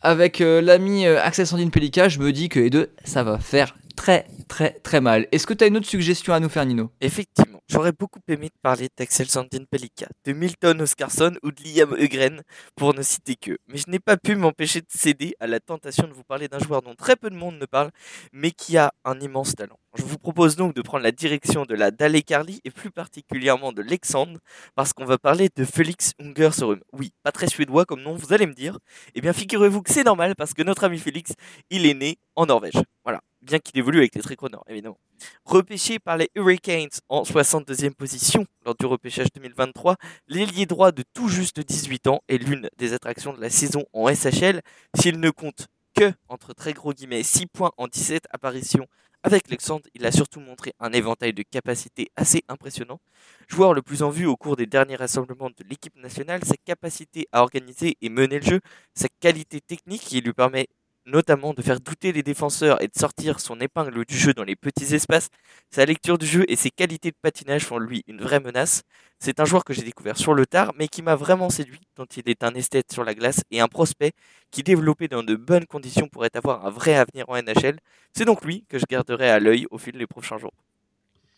[0.00, 4.26] avec l'ami Axel Sandine Pelika, je me dis que les deux, ça va faire très,
[4.46, 5.26] très, très mal.
[5.32, 6.90] Est-ce que tu as une autre suggestion à nous faire, Nino?
[7.00, 12.42] Effectivement, j'aurais beaucoup aimé parler d'Axel Sandin Pelika, de Milton Oscarsson ou de Liam Eugren,
[12.74, 13.58] pour ne citer que.
[13.68, 16.58] Mais je n'ai pas pu m'empêcher de céder à la tentation de vous parler d'un
[16.58, 17.90] joueur dont très peu de monde ne parle,
[18.32, 19.78] mais qui a un immense talent.
[19.96, 23.72] Je vous propose donc de prendre la direction de la Dale Carly et plus particulièrement
[23.72, 24.38] de l'Exandre,
[24.74, 26.80] parce qu'on va parler de Félix Ungersorum.
[26.92, 28.78] Oui, pas très suédois comme nom, vous allez me dire.
[29.14, 31.32] Eh bien, figurez-vous que c'est normal, parce que notre ami Félix,
[31.70, 32.80] il est né en Norvège.
[33.04, 34.98] Voilà, bien qu'il évolue avec les Tricro Nord, évidemment.
[35.44, 39.96] Repêché par les Hurricanes en 62e position lors du repêchage 2023,
[40.28, 44.12] l'ailier droit de tout juste 18 ans est l'une des attractions de la saison en
[44.12, 44.60] SHL
[44.94, 48.86] s'il ne compte que, entre très gros guillemets, 6 points en 17 apparitions
[49.24, 53.00] avec Lexandre, il a surtout montré un éventail de capacités assez impressionnant.
[53.48, 57.26] Joueur le plus en vue au cours des derniers rassemblements de l'équipe nationale, sa capacité
[57.32, 58.60] à organiser et mener le jeu,
[58.94, 60.68] sa qualité technique qui lui permet
[61.08, 64.56] notamment de faire douter les défenseurs et de sortir son épingle du jeu dans les
[64.56, 65.28] petits espaces,
[65.70, 68.82] sa lecture du jeu et ses qualités de patinage font lui une vraie menace.
[69.18, 72.04] C'est un joueur que j'ai découvert sur le tard, mais qui m'a vraiment séduit, tant
[72.16, 74.12] il est un esthète sur la glace et un prospect
[74.50, 77.78] qui, développé dans de bonnes conditions, pourrait avoir un vrai avenir en NHL.
[78.16, 80.52] C'est donc lui que je garderai à l'œil au fil des prochains jours.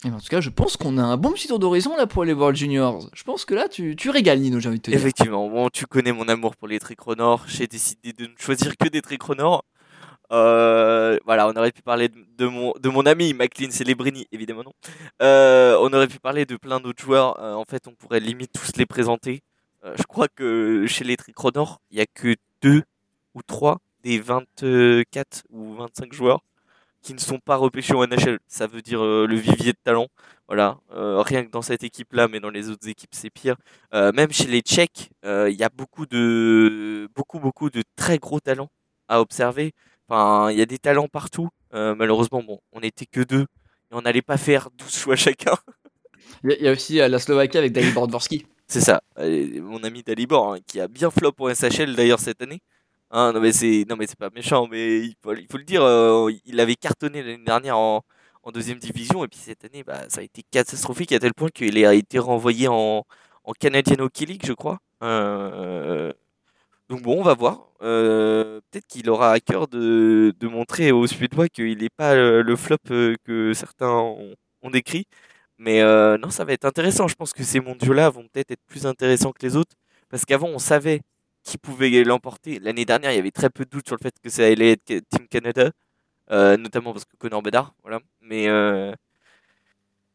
[0.05, 2.07] Eh ben, En tout cas, je pense qu'on a un bon petit tour d'horizon là
[2.07, 3.09] pour les World Juniors.
[3.13, 4.99] Je pense que là, tu, tu régales, Nino, j'ai envie de te dire.
[4.99, 7.45] Effectivement, bon, tu connais mon amour pour les Tricronors.
[7.47, 9.65] J'ai décidé de ne choisir que des Tricronors.
[10.33, 14.73] Euh, voilà, on aurait pu parler de, mon, de mon ami McLean Celebrini, évidemment non.
[15.23, 17.39] Euh, on aurait pu parler de plein d'autres joueurs.
[17.41, 19.43] Euh, en fait, on pourrait limite tous les présenter.
[19.85, 22.85] Euh, je crois que chez les Tricronors, il n'y a que deux
[23.35, 26.41] ou trois des 24 ou 25 joueurs
[27.03, 28.39] qui ne sont pas repêchés en NHL.
[28.47, 30.09] Ça veut dire euh, le vivier de talent.
[30.49, 33.57] Voilà, Euh, rien que dans cette équipe-là, mais dans les autres équipes, c'est pire.
[33.95, 38.41] Euh, même chez les Tchèques, il y a beaucoup de, beaucoup, beaucoup de très gros
[38.41, 38.71] talents
[39.09, 39.73] à observer.
[40.09, 41.49] Enfin, il y a des talents partout.
[41.73, 43.43] Malheureusement, bon, on n'était que deux
[43.91, 45.55] et on n'allait pas faire 12 choix chacun.
[46.45, 48.47] Il y a- aussi la Slovaquie avec David Bordvorski.
[48.67, 52.61] C'est ça, mon ami Dalibor, hein, qui a bien flop en SHL d'ailleurs cette année.
[53.12, 56.31] Hein, non mais c'est non mais c'est pas méchant, mais il faut, le dire, euh,
[56.46, 58.05] il avait cartonné l'année dernière en,
[58.44, 61.49] en deuxième division et puis cette année, bah, ça a été catastrophique à tel point
[61.51, 63.05] qu'il a été renvoyé en,
[63.44, 64.79] en Canadian Hockey League, je crois.
[65.03, 66.12] Euh,
[66.88, 67.68] donc bon, on va voir.
[67.83, 72.57] Euh, Peut-être qu'il aura à cœur de, de montrer aux Suédois qu'il n'est pas le,
[72.57, 72.77] flop
[73.25, 75.07] que certains ont, ont décrit.
[75.59, 75.83] Mais
[76.18, 77.09] non, ça va être intéressant.
[77.09, 79.75] Je pense que ces mondiaux-là vont peut-être être plus intéressants que les autres.
[80.11, 81.01] Parce qu'avant, on savait
[81.51, 82.61] qui pouvait l'emporter.
[82.61, 84.73] L'année dernière, il y avait très peu de doutes sur le fait que ça allait
[84.73, 85.71] être Team Canada.
[86.31, 87.75] euh, notamment parce que Connor Bedard.
[87.83, 88.01] Voilà.
[88.23, 88.95] Mais euh,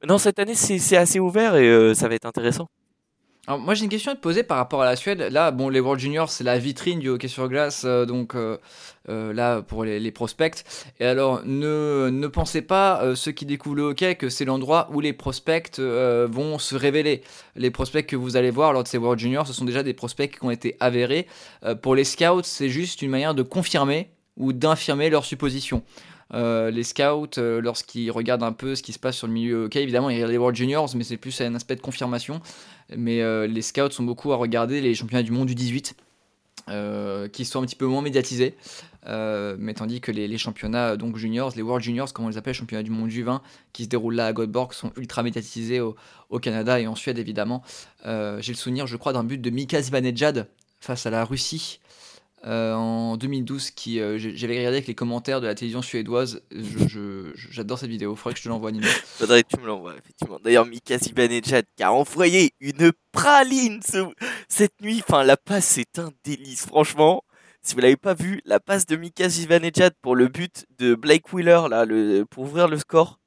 [0.08, 2.70] non, cette année, c'est assez ouvert et euh, ça va être intéressant.
[3.48, 5.20] Alors, moi j'ai une question à te poser par rapport à la Suède.
[5.32, 8.58] Là, bon, les World Juniors, c'est la vitrine du hockey sur glace, euh, donc euh,
[9.08, 10.64] euh, là pour les, prospects.
[11.00, 15.00] Et alors, ne, ne pensez pas, ceux qui découvrent le hockey, que c'est l'endroit où
[15.00, 17.22] les prospects vont se révéler.
[17.56, 19.94] Les prospects que vous allez voir lors de ces World Juniors, ce sont déjà des
[19.94, 21.28] prospects qui ont été avérés.
[21.82, 25.84] Pour les scouts, c'est juste une manière de confirmer ou d'infirmer leurs suppositions.
[26.34, 30.10] Les scouts, lorsqu'ils regardent un peu ce qui se passe sur le milieu hockey, évidemment,
[30.10, 32.42] ils regardent les World Juniors, mais c'est plus un aspect de confirmation.
[32.96, 35.96] Mais euh, les scouts sont beaucoup à regarder les championnats du monde du 18,
[36.70, 38.56] euh, qui sont un petit peu moins médiatisés.
[39.08, 42.54] Euh, mais tandis que les, championnats donc juniors, les World Juniors, comme on les appelle,
[42.54, 43.42] championnats du monde du 20,
[43.74, 45.96] qui se déroulent là à Göteborg, sont ultra médiatisés au,
[46.42, 47.64] Canada et en Suède évidemment.
[48.04, 50.48] J'ai le souvenir, je crois, d'un but de Mika Zibanejad
[50.80, 51.80] face à la Russie
[52.46, 56.42] en 2012 qui euh, j'avais regardé avec les commentaires de la télévision suédoise.
[57.50, 58.16] J'adore cette vidéo.
[58.16, 58.88] Faudrait que je te l'envoie, Nino.
[59.06, 60.40] Faudrait que tu me l'envoies, effectivement.
[60.44, 64.14] D'ailleurs, Mika Zibanejad qui a envoyé une praline ce-
[64.48, 65.02] cette nuit.
[65.08, 67.24] Enfin, la passe, c'est un délice, franchement.
[67.62, 71.34] Si vous l'avez pas vu, la passe de Mika Zibanejad pour le but de Blake
[71.34, 71.86] Wheeler, là,
[72.30, 73.20] pour ouvrir le score,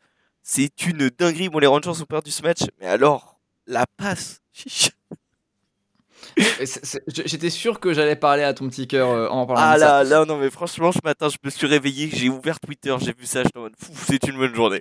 [0.45, 1.49] c'est une dinguerie.
[1.49, 4.91] Bon, les Rangers ont perdu ce match, mais alors, la passe, chiche.
[4.91, 6.08] Et c'est- c'est-
[7.25, 10.05] J'étais sûr que j'allais parler à ton petit cœur euh, en parlant Ah de ça.
[10.05, 13.13] là, là, non, mais franchement, ce matin, je me suis réveillé, j'ai ouvert Twitter, j'ai
[13.13, 13.75] vu ça, j'étais en mode,
[14.07, 14.81] c'est une bonne journée.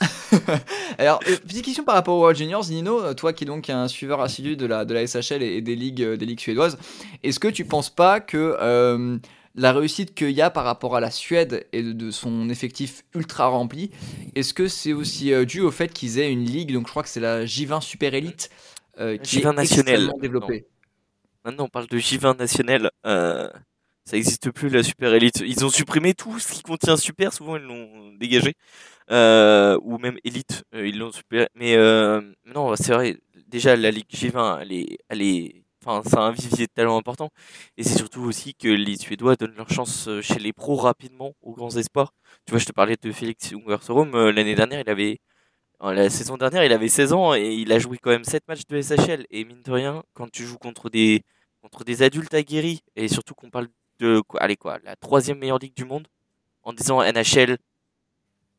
[0.98, 3.70] Alors, euh, petite question par rapport aux World Juniors, Nino, euh, toi qui est donc
[3.70, 6.76] un suiveur assidu de la, de la SHL et, des ligues, euh, des ligues suédoises,
[7.22, 9.18] est-ce que tu penses pas que euh,
[9.54, 13.04] la réussite qu'il y a par rapport à la Suède et de, de son effectif
[13.14, 13.90] ultra rempli,
[14.34, 17.02] est-ce que c'est aussi euh, dû au fait qu'ils aient une ligue, donc je crois
[17.02, 18.50] que c'est la J20 Super Elite,
[18.98, 20.66] euh, qui J20 est nationale, extrêmement développée
[21.44, 22.90] Maintenant, on parle de J20 national.
[23.04, 23.50] Euh,
[24.04, 25.42] ça n'existe plus, la Super Elite.
[25.44, 27.32] Ils ont supprimé tout ce qui contient Super.
[27.32, 28.54] Souvent, ils l'ont dégagé.
[29.10, 31.46] Euh, ou même Elite, euh, ils l'ont supprimé.
[31.56, 31.76] Mais
[32.54, 33.18] non, c'est vrai.
[33.48, 37.30] Déjà, la Ligue J20, elle est, elle est, enfin, c'est un vivier de talent important.
[37.76, 41.54] Et c'est surtout aussi que les Suédois donnent leur chance chez les pros rapidement aux
[41.54, 42.14] grands espoirs.
[42.46, 44.12] Tu vois, je te parlais de Félix Ungersorum.
[44.30, 45.20] L'année dernière, il avait
[45.82, 48.66] La saison dernière, il avait 16 ans et il a joué quand même 7 matchs
[48.68, 49.26] de SHL.
[49.30, 51.24] Et mine de rien, quand tu joues contre des,
[51.60, 53.66] contre des adultes aguerris, et surtout qu'on parle
[53.98, 56.06] de allez quoi, la troisième meilleure ligue du monde,
[56.62, 57.58] en disant NHL,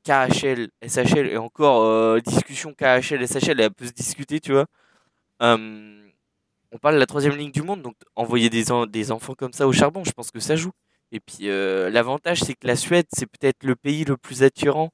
[0.03, 4.65] KHL, SHL, et encore euh, discussion KHL, SHL, elle peut se discuter, tu vois.
[5.41, 6.09] Euh,
[6.73, 9.67] on parle de la troisième ligue du monde, donc envoyer des, des enfants comme ça
[9.67, 10.71] au charbon, je pense que ça joue.
[11.13, 14.91] Et puis euh, l'avantage, c'est que la Suède, c'est peut-être le pays le plus attirant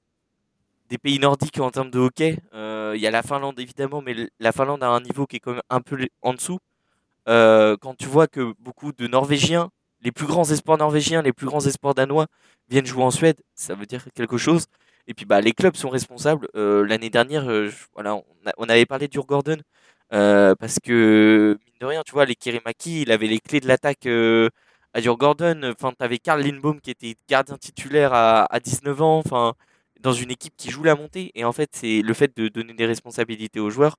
[0.89, 2.37] des pays nordiques en termes de hockey.
[2.53, 5.39] Euh, Il y a la Finlande évidemment, mais la Finlande a un niveau qui est
[5.39, 6.59] quand même un peu en dessous.
[7.27, 9.69] Euh, quand tu vois que beaucoup de Norvégiens,
[10.01, 12.27] les plus grands espoirs norvégiens, les plus grands espoirs danois
[12.69, 14.65] viennent jouer en Suède, ça veut dire quelque chose.
[15.07, 16.47] Et puis bah les clubs sont responsables.
[16.55, 17.45] Euh, L'année dernière,
[17.93, 18.21] voilà,
[18.57, 19.57] on, avait parlé d'Ur Gordon
[20.09, 24.05] parce que mine de rien, tu vois, les Kirimaki, il avait les clés de l'attaque
[24.07, 25.61] à Ur Gordon.
[25.65, 29.19] Enfin, t'avais Karl Lindbaum qui était gardien titulaire à, à 19 ans.
[29.19, 29.53] Enfin,
[29.99, 31.31] dans une équipe qui joue la montée.
[31.35, 33.97] Et en fait, c'est le fait de donner des responsabilités aux joueurs,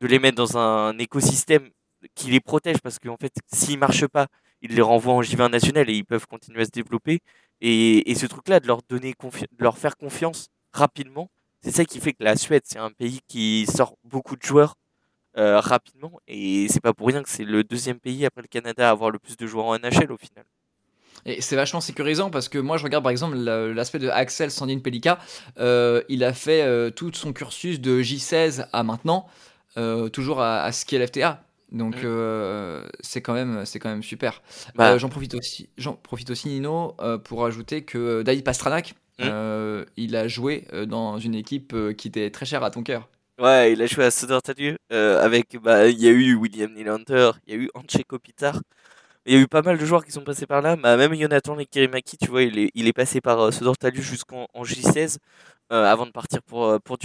[0.00, 1.70] de les mettre dans un écosystème
[2.14, 4.26] qui les protège parce qu'en fait, s'ils marchent pas,
[4.60, 7.20] ils les renvoient en J20 national et ils peuvent continuer à se développer.
[7.60, 12.12] Et, ce truc-là, de leur donner de leur faire confiance rapidement, c'est ça qui fait
[12.12, 14.74] que la Suède, c'est un pays qui sort beaucoup de joueurs
[15.36, 16.20] euh, rapidement.
[16.26, 19.10] Et c'est pas pour rien que c'est le deuxième pays après le Canada à avoir
[19.10, 20.44] le plus de joueurs en NHL au final.
[21.26, 24.50] Et c'est vachement sécurisant parce que moi je regarde par exemple la- l'aspect de Axel
[24.50, 25.18] Sandin Pelika.
[25.58, 29.28] Euh, il a fait euh, tout son cursus de J16 à maintenant,
[29.76, 31.44] euh, toujours à, à ski LFTA.
[31.70, 32.00] Donc Mm.
[32.04, 34.42] euh, c'est quand même c'est quand même super.
[34.74, 38.94] Bah, Euh, j'en profite aussi j'en profite aussi Nino euh, pour ajouter que David Pastranac
[39.18, 39.24] Mm.
[39.24, 42.82] euh, il a joué euh, dans une équipe euh, qui était très chère à ton
[42.82, 43.08] cœur.
[43.38, 47.32] Ouais, il a joué à Södertälje euh, avec bah il y a eu William Nylander,
[47.46, 48.60] il y a eu Anche Kopitar.
[49.24, 51.14] Il y a eu pas mal de joueurs qui sont passés par là, bah, même
[51.14, 52.58] Jonathan Lekirimaki, tu vois, il
[52.88, 53.50] est, passé par euh,
[53.94, 55.18] jusqu'en en J16
[55.72, 56.98] euh, avant de partir pour euh, pour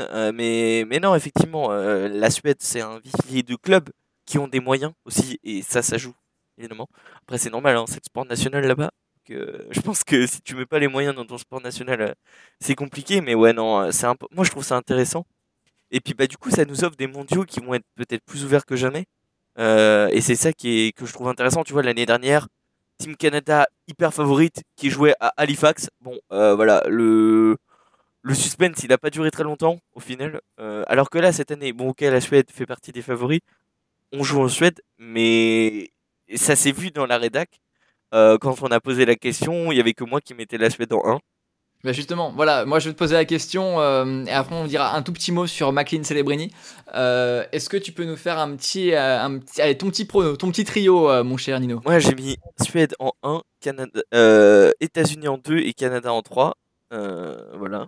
[0.00, 3.90] Euh, mais non, effectivement, la Suède, c'est un vivier de clubs
[4.26, 6.14] qui ont des moyens aussi et ça ça joue
[6.58, 6.88] évidemment.
[7.22, 8.90] Après c'est normal hein, c'est le sport national là-bas.
[9.28, 12.14] Je pense que si tu mets pas les moyens dans ton sport national,
[12.60, 15.26] c'est compliqué mais ouais non, c'est un peu- moi je trouve ça intéressant.
[15.90, 18.44] Et puis bah du coup ça nous offre des mondiaux qui vont être peut-être plus
[18.44, 19.06] ouverts que jamais.
[19.58, 21.64] Euh, et c'est ça qui est que je trouve intéressant.
[21.64, 22.48] Tu vois l'année dernière,
[22.98, 25.90] Team Canada hyper favorite qui jouait à Halifax.
[26.00, 27.56] Bon euh, voilà le
[28.22, 30.40] le suspense il n'a pas duré très longtemps au final.
[30.60, 33.40] Euh, alors que là cette année, bon ok la Suède fait partie des favoris.
[34.12, 35.90] On joue en Suède, mais
[36.34, 37.60] ça s'est vu dans la rédac.
[38.12, 40.92] Quand on a posé la question, il y avait que moi qui mettais la Suède
[40.94, 41.20] en 1.
[41.86, 44.96] Bah justement, voilà, moi je vais te poser la question euh, et après on dira
[44.96, 46.50] un tout petit mot sur McLean Celebrini.
[46.96, 50.50] Euh, Est-ce que tu peux nous faire un petit, euh, allez, ton petit prono, ton
[50.50, 51.80] petit trio, mon cher Nino?
[51.84, 56.56] Moi, j'ai mis Suède en 1, Canada, euh, États-Unis en 2 et Canada en 3.
[56.92, 57.86] Euh, voilà.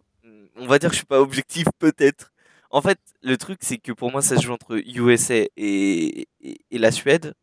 [0.55, 2.31] On va dire que je suis pas objectif, peut-être.
[2.71, 6.79] En fait, le truc, c'est que pour moi, ça se joue entre USA et, et,
[6.79, 7.35] la Suède.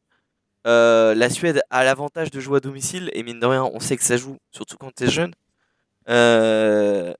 [0.64, 4.06] La Suède a l'avantage de jouer à domicile et mine de rien, on sait que
[4.06, 5.34] ça joue, surtout quand t'es jeune.
[6.10, 7.14] Euh,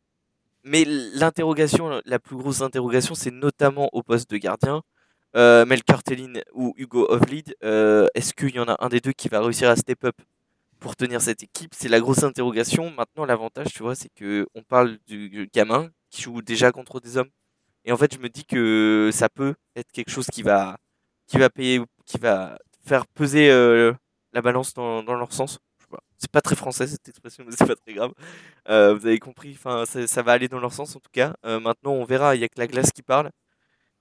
[0.64, 4.84] mais l'interrogation, la plus grosse interrogation, c'est notamment au poste de gardien.
[5.36, 9.12] Euh, Mel Cartelin ou Hugo Ovlid, euh, est-ce qu'il y en a un des deux
[9.14, 10.16] qui va réussir à step up
[10.80, 11.74] pour tenir cette équipe?
[11.76, 12.92] C'est la grosse interrogation.
[12.92, 17.18] Maintenant, l'avantage, tu vois, c'est que on parle du gamin qui joue déjà contre des
[17.18, 17.30] hommes.
[17.86, 20.78] Et en fait, je me dis que ça peut être quelque chose qui va,
[21.28, 23.50] qui va payer, qui va faire peser
[24.34, 25.60] la balance dans leur sens.
[26.26, 28.12] C'est pas très français cette expression, mais c'est pas très grave.
[28.68, 29.52] Euh, vous avez compris.
[29.54, 31.36] Enfin, ça, va aller dans leur sens en tout cas.
[31.46, 32.36] Euh, maintenant, on verra.
[32.36, 33.30] Il y a que la glace qui parle.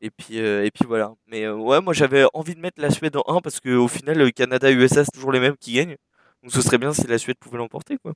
[0.01, 1.13] Et puis, euh, et puis voilà.
[1.27, 4.31] Mais ouais, moi j'avais envie de mettre la Suède en 1 parce qu'au final, le
[4.31, 5.97] Canada USA, c'est toujours les mêmes qui gagnent.
[6.43, 8.15] Donc ce serait bien si la Suède pouvait l'emporter, quoi.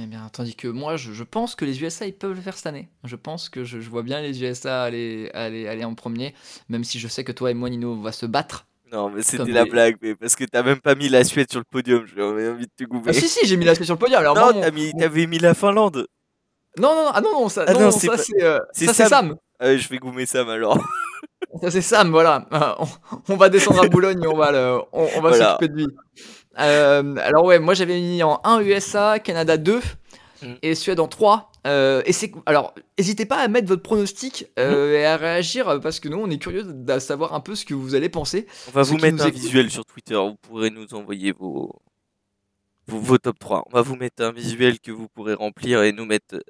[0.00, 2.66] Eh bien, tandis que moi, je, pense que les USA, ils peuvent le faire cette
[2.66, 2.88] année.
[3.02, 6.32] Je pense que je, je vois bien les USA aller, aller, aller en premier,
[6.68, 8.66] même si je sais que toi et moi, Nino, on va se battre.
[8.92, 11.50] Non, mais c'était Comme la blague, mais parce que t'as même pas mis la Suède
[11.50, 12.04] sur le podium.
[12.06, 13.10] J'avais envie de te gouver.
[13.10, 14.18] Ah si, si, j'ai mis la Suède sur le podium.
[14.20, 16.06] Alors, non, moi, mon- t'as mis- t'avais mis la Finlande.
[16.78, 18.42] non, non, non, ah non, non, ça, Ah non, non, non, c'est ça, pas- c'est
[18.42, 19.28] euh, c'est ça, c'est Sam.
[19.28, 19.36] Sam.
[19.62, 20.78] Euh, je vais goumer Sam alors.
[21.62, 22.46] Ça, c'est Sam, voilà.
[22.52, 22.88] Euh, on,
[23.34, 25.52] on va descendre à Boulogne et on va, le- on, on va Voilà.
[25.52, 25.86] s'occuper de lui.
[26.58, 29.80] Euh, alors, ouais, moi j'avais mis en 1 USA, Canada 2
[30.42, 30.54] Mm.
[30.62, 31.49] et Suède en 3.
[31.66, 35.78] Euh, et c'est alors, n'hésitez pas à mettre votre pronostic euh, et à réagir euh,
[35.78, 38.46] parce que nous on est curieux de savoir un peu ce que vous allez penser.
[38.68, 39.40] On va vous mettre un écoutent.
[39.40, 40.14] visuel sur Twitter.
[40.14, 41.80] Vous pourrez nous envoyer vos...
[42.86, 43.64] vos, vos top 3.
[43.66, 46.42] On va vous mettre un visuel que vous pourrez remplir et nous mettre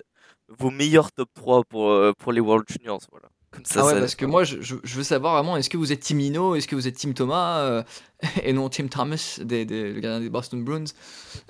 [0.49, 3.01] vos meilleurs top 3 pour, pour les World Juniors.
[3.11, 3.29] Voilà.
[3.53, 5.91] Comme ça, ah ouais, ça- parce que moi je, veux savoir vraiment est-ce que vous
[5.93, 7.83] êtes Team Nino, est-ce que vous êtes Team Thomas euh,
[8.45, 10.85] et non Team Thomas, des, des, le gardien des Boston Bruins.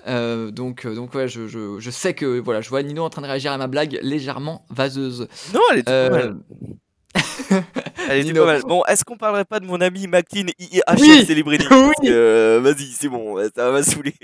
[0.06, 3.10] Euh, donc, euh, donc ouais, je, je, je sais que voilà, je vois Nino en
[3.10, 5.28] train de réagir à ma blague légèrement vaseuse.
[5.52, 6.36] Non, elle était Euh, pas mal.
[8.08, 8.44] Elle était Nino.
[8.44, 8.62] pas mal.
[8.62, 11.26] Bon, est-ce qu'on parlerait pas de mon ami McLean IHF Oui.
[11.26, 12.08] Celebrity Oui.
[12.08, 14.14] Euh, Vas-y, c'est bon, ça va saouler.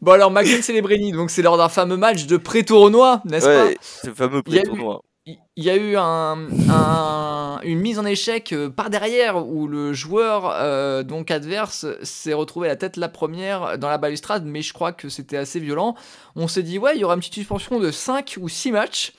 [0.00, 3.64] Bon alors McLean Celebrini, donc c'est lors d'un fameux match de pré-tournoi, n'est-ce pas?
[3.66, 5.02] Ouais, ce fameux Il y a eu- pré-tournoi.
[5.26, 9.92] Il y a eu un, un- une mise en échec euh, par derrière où le
[9.92, 14.72] joueur euh, donc adverse s'est retrouvé la tête la première dans la balustrade, mais je
[14.72, 15.94] crois que c'était assez violent.
[16.34, 19.12] On s'est dit, ouais, il y aura une petite suspension de 5 ou 6 matchs.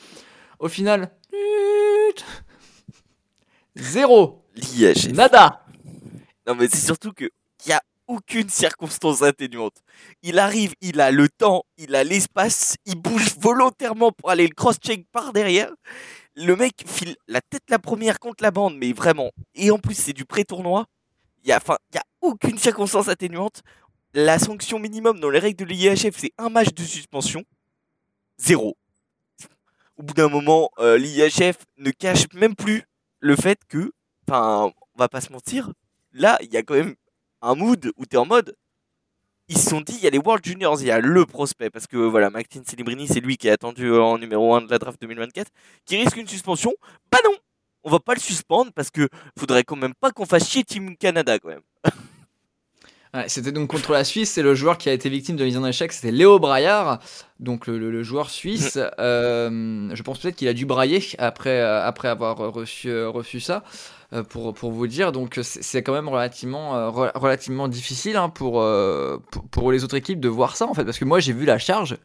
[0.59, 1.09] Au final,
[3.75, 4.43] zéro,
[5.13, 5.65] nada.
[6.47, 7.29] Non, mais c'est surtout que
[8.13, 9.81] aucune circonstance atténuante.
[10.21, 14.53] Il arrive, il a le temps, il a l'espace, il bouge volontairement pour aller le
[14.53, 15.71] cross-check par derrière.
[16.35, 19.31] Le mec file la tête la première contre la bande, mais vraiment.
[19.55, 20.85] Et en plus, c'est du pré-tournoi.
[21.43, 21.59] Il y a,
[21.93, 23.63] y a aucune circonstance atténuante.
[24.13, 27.43] La sanction minimum dans les règles de l'IHF, c'est un match de suspension.
[28.37, 28.77] Zéro.
[29.97, 32.83] Au bout d'un moment, euh, l'IHF ne cache même plus
[33.19, 33.91] le fait que,
[34.27, 35.71] enfin, on va pas se mentir,
[36.11, 36.95] là, il y a quand même
[37.43, 38.55] un mood où tu es en mode.
[39.49, 41.69] Ils se sont dit, il y a les World Juniors, il y a le prospect,
[41.69, 44.71] parce que voilà, McTean Celebrini, c'est lui qui est attendu euh, en numéro 1 de
[44.71, 45.51] la draft 2024,
[45.85, 46.73] qui risque une suspension.
[47.11, 47.35] Bah non
[47.83, 50.95] On va pas le suspendre parce que faudrait quand même pas qu'on fasse chier Team
[50.95, 51.61] Canada quand même.
[53.13, 55.55] Ouais, c'était donc contre la Suisse, c'est le joueur qui a été victime de mise
[55.55, 56.97] en échec, c'était Léo Braillard,
[57.39, 58.79] donc le, le- le joueur suisse.
[58.97, 63.39] Euh, je pense peut-être qu'il a dû brailler après, euh, après avoir reçu, euh, reçu
[63.39, 63.63] ça,
[64.29, 65.11] pour, pour vous dire.
[65.11, 68.53] Donc c'est quand même relativement, re- relativement difficile hein, pour,
[69.31, 71.45] pour, pour les autres équipes de voir ça, en fait, parce que moi j'ai vu
[71.45, 71.97] la charge,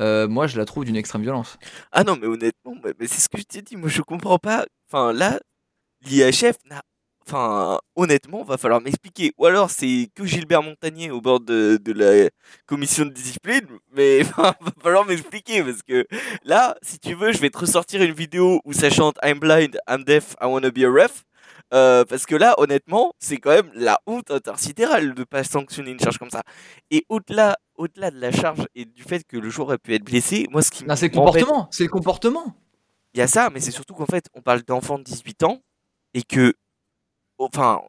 [0.00, 1.58] euh, moi je la trouve d'une extrême violence.
[1.92, 4.38] Ah non, mais honnêtement, mais, mais c'est ce que je t'ai dit, moi je comprends
[4.38, 4.64] pas.
[4.90, 5.38] Enfin là,
[6.06, 6.82] l'IHF n'a.
[7.26, 9.32] Enfin, honnêtement, va falloir m'expliquer.
[9.38, 12.28] Ou alors c'est que Gilbert Montagnier au bord de, de la
[12.66, 16.06] commission de discipline, mais va falloir m'expliquer parce que
[16.44, 19.78] là, si tu veux, je vais te ressortir une vidéo où ça chante I'm blind,
[19.88, 21.24] I'm deaf, I wanna be a ref.
[21.72, 25.98] Euh, parce que là, honnêtement, c'est quand même la honte intersidérale de pas sanctionner une
[26.00, 26.42] charge comme ça.
[26.90, 30.04] Et au-delà, au-delà de la charge et du fait que le joueur a pu être
[30.04, 32.54] blessé, moi ce qui Non, c'est le comportement, c'est le comportement.
[33.14, 35.62] il y a ça, mais c'est surtout qu'en fait, on parle d'enfants de 18 ans
[36.12, 36.54] et que,
[37.38, 37.80] enfin,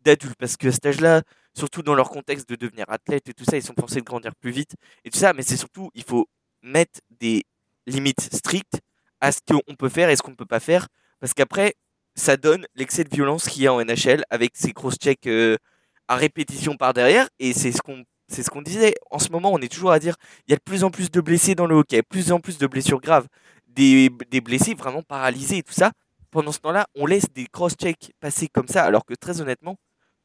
[0.00, 1.22] d'adultes, parce que à cet âge-là,
[1.54, 4.34] surtout dans leur contexte de devenir athlète et tout ça, ils sont forcés de grandir
[4.34, 4.74] plus vite
[5.04, 6.28] et tout ça, mais c'est surtout, il faut
[6.62, 7.44] mettre des
[7.86, 8.80] limites strictes
[9.20, 10.88] à ce qu'on peut faire et ce qu'on ne peut pas faire,
[11.20, 11.74] parce qu'après,
[12.16, 15.56] ça donne l'excès de violence qu'il y a en NHL avec ces cross-checks euh,
[16.08, 18.94] à répétition par derrière, et c'est ce qu'on C'est ce qu'on disait.
[19.10, 21.10] En ce moment, on est toujours à dire il y a de plus en plus
[21.10, 23.26] de blessés dans le hockey, plus en plus de blessures graves,
[23.68, 25.92] des, des blessés vraiment paralysés et tout ça.
[26.34, 29.76] Pendant ce temps-là, on laisse des cross-checks passer comme ça, alors que très honnêtement,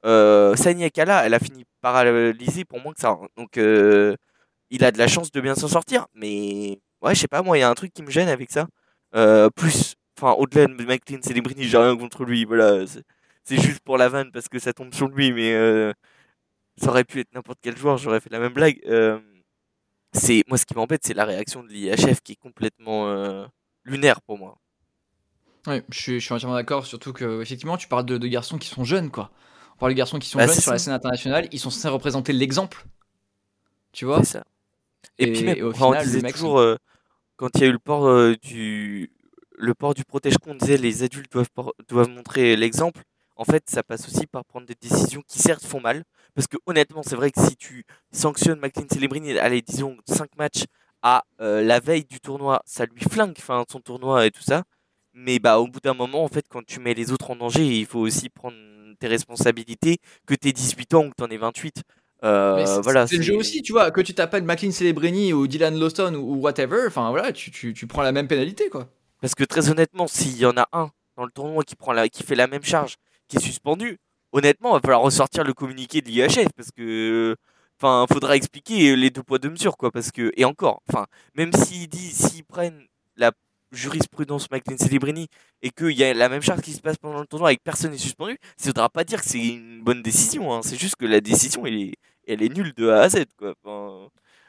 [0.06, 3.18] euh, Sani Akala, elle a fini paralysée pour moins que ça.
[3.38, 4.16] Donc, euh,
[4.72, 6.08] il a de la chance de bien s'en sortir.
[6.16, 8.52] Mais, ouais, je sais pas, moi, il y a un truc qui me gêne avec
[8.52, 8.68] ça.
[9.16, 12.46] Euh, plus, enfin, au-delà de McLean Celebrini, j'ai rien contre lui.
[12.46, 13.04] Voilà, c'est-
[13.46, 15.34] c'est juste pour la vanne parce que ça tombe sur lui.
[15.34, 15.94] Mais euh,
[16.82, 18.80] ça aurait pu être n'importe quel joueur, j'aurais fait la même blague.
[20.14, 23.48] C'est moi, ce qui m'embête, c'est la réaction de l'IHF qui est complètement
[23.86, 24.58] lunaire pour moi.
[25.90, 28.68] Je suis, je suis entièrement d'accord, surtout que effectivement, tu parles de, de garçons qui
[28.68, 29.32] sont jeunes, quoi.
[29.76, 31.88] On parle de garçons qui sont Bah, jeunes sur la scène internationale, ils sont censés
[31.90, 32.86] représenter l'exemple.
[33.92, 34.22] Tu vois?
[34.22, 34.44] C'est ça.
[35.20, 36.78] Et, Et- puis même, et au enfin, on toujours, euh,
[37.38, 39.12] quand il y a eu le port euh, du
[39.58, 43.02] le port du protège-con, on disait les adultes doivent, por- doivent montrer l'exemple.
[43.38, 46.04] En fait, ça passe aussi par prendre des décisions qui certes font mal.
[46.36, 50.66] Parce que honnêtement, c'est vrai que si tu sanctionnes McLean Celebrini, allez, disons 5 matchs
[51.04, 54.64] à euh, la veille du tournoi, ça lui flingue enfin, son tournoi et tout ça.
[55.22, 57.66] Mais bah, au bout d'un moment, en fait, quand tu mets les autres en danger,
[57.66, 58.56] il faut aussi prendre
[59.00, 61.84] tes responsabilités, que tu 18 ans ou que tu en aies 28.
[62.24, 65.78] Euh, voilà, c'est le jeu aussi, tu vois, que tu t'appelles McLean Celebrini ou Dylan
[65.78, 68.90] Lawson ou, ou whatever, enfin voilà, tu, tu, tu prends la même pénalité, quoi.
[69.22, 72.08] Parce que très honnêtement, s'il y en a un dans le tournoi qui, prend la,
[72.08, 72.96] qui fait la même charge,
[73.28, 74.00] qui est suspendu,
[74.32, 77.36] honnêtement, il va falloir ressortir le communiqué de l'IHF parce que.
[77.82, 79.90] Enfin, faudra expliquer les deux poids deux mesures, quoi.
[79.90, 81.06] Parce que, et encore, enfin,
[81.36, 83.32] même s'ils disent, s'ils prennent la
[83.72, 85.28] jurisprudence McLean Celebrini
[85.62, 87.64] et qu'il y a la même charge qui se passe pendant le tournoi et que
[87.64, 90.54] personne n'est suspendu, ça ne voudra pas dire que c'est une bonne décision.
[90.54, 90.62] hein.
[90.64, 91.94] C'est juste que la décision, elle
[92.44, 93.26] est, nulle de A à Z,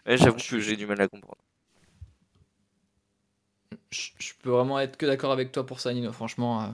[0.06, 1.40] J'avoue que j'ai du mal à comprendre.
[3.90, 6.12] Je, je peux vraiment être que d'accord avec toi pour ça, Nino.
[6.12, 6.68] Franchement, euh,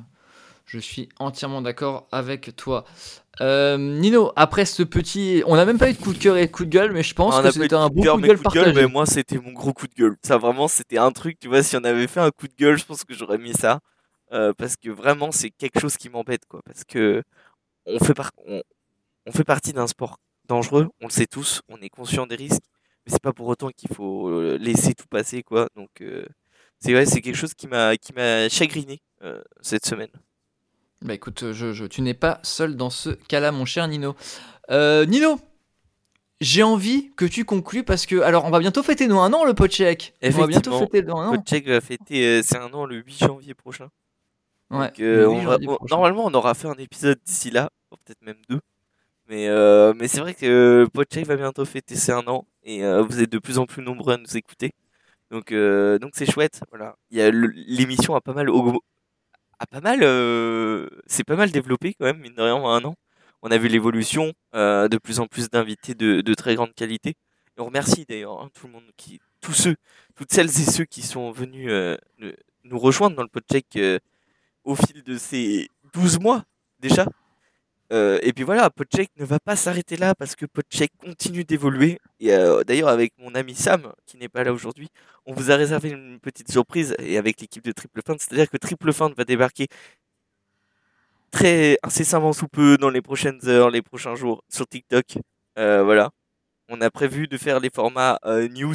[0.67, 2.85] je suis entièrement d'accord avec toi.
[3.41, 5.43] Euh, Nino, après ce petit.
[5.47, 7.03] On n'a même pas eu de coup de cœur et de coup de gueule, mais
[7.03, 8.87] je pense On que c'était un cœur, coup de gueule coup de gueule, partagé.
[8.87, 10.17] mais moi c'était mon gros coup de gueule.
[10.23, 12.79] Ça vraiment c'était un truc, tu vois, si on avait fait un coup de gueule,
[12.79, 13.81] je pense que j'aurais mis ça.
[14.33, 16.61] Euh, parce que vraiment c'est quelque chose qui m'embête quoi.
[16.65, 17.23] Parce que
[17.87, 18.33] on fait, par...
[18.47, 18.61] on...
[19.27, 22.63] on fait partie d'un sport dangereux, on le sait tous, on est conscient des risques,
[23.05, 25.69] mais c'est pas pour autant qu'il faut euh, laisser tout passer quoi.
[25.77, 26.27] Donc euh,
[26.81, 30.11] c'est ouais, c'est quelque chose qui m'a qui m'a chagriné euh, cette semaine.
[31.03, 34.17] Bah écoute, je, je- tu n'es pas seul dans ce cas-là, mon cher Nino.
[34.71, 35.39] Euh, Nino,
[36.41, 38.21] j'ai envie que tu conclues parce que.
[38.23, 40.15] Alors, on va bientôt fêter nos un an, le Podcheck.
[40.23, 41.31] On va bientôt fêter nos un an.
[41.37, 43.89] Podcheck va fêter euh, c'est un an le 8 janvier prochain.
[44.71, 45.95] Ouais, Donc, euh, le on 8 va- janvier on- prochain.
[45.95, 48.61] normalement, on aura fait un épisode d'ici là, peut-être même deux.
[49.29, 53.03] Mais, euh, mais c'est vrai que Podcheck va bientôt fêter ses un an et euh,
[53.03, 54.73] vous êtes de plus en plus nombreux à nous écouter.
[55.31, 56.61] Donc, euh, donc c'est chouette.
[56.71, 56.97] Voilà.
[57.11, 58.79] L'émission a pas mal, augm-
[59.59, 62.95] a pas mal, euh, c'est pas mal développé quand même mine de en un an.
[63.43, 67.11] On a vu l'évolution, euh, de plus en plus d'invités de, très grande qualité.
[67.57, 69.77] Et on remercie d'ailleurs hein, tout le monde qui, tous ceux,
[70.15, 71.97] toutes celles et ceux qui sont venus euh,
[72.65, 73.79] nous rejoindre dans le Podcheck
[74.65, 76.45] au fil de ces 12 mois
[76.81, 77.07] déjà.
[77.93, 81.99] Euh, et puis voilà, Podcheck ne va pas s'arrêter là parce que Podcheck continue d'évoluer.
[82.21, 84.89] Et euh, d'ailleurs, avec mon ami Sam, qui n'est pas là aujourd'hui,
[85.25, 88.21] on vous a réservé une petite surprise et avec l'équipe de Triple Feinte.
[88.21, 89.69] C'est-à-dire que Triple Feinte va débarquer
[91.31, 95.19] très incessamment sous peu dans les prochaines heures, les prochains jours sur TikTok.
[95.59, 96.11] Euh, voilà.
[96.69, 98.19] On a prévu de faire les formats
[98.51, 98.75] news.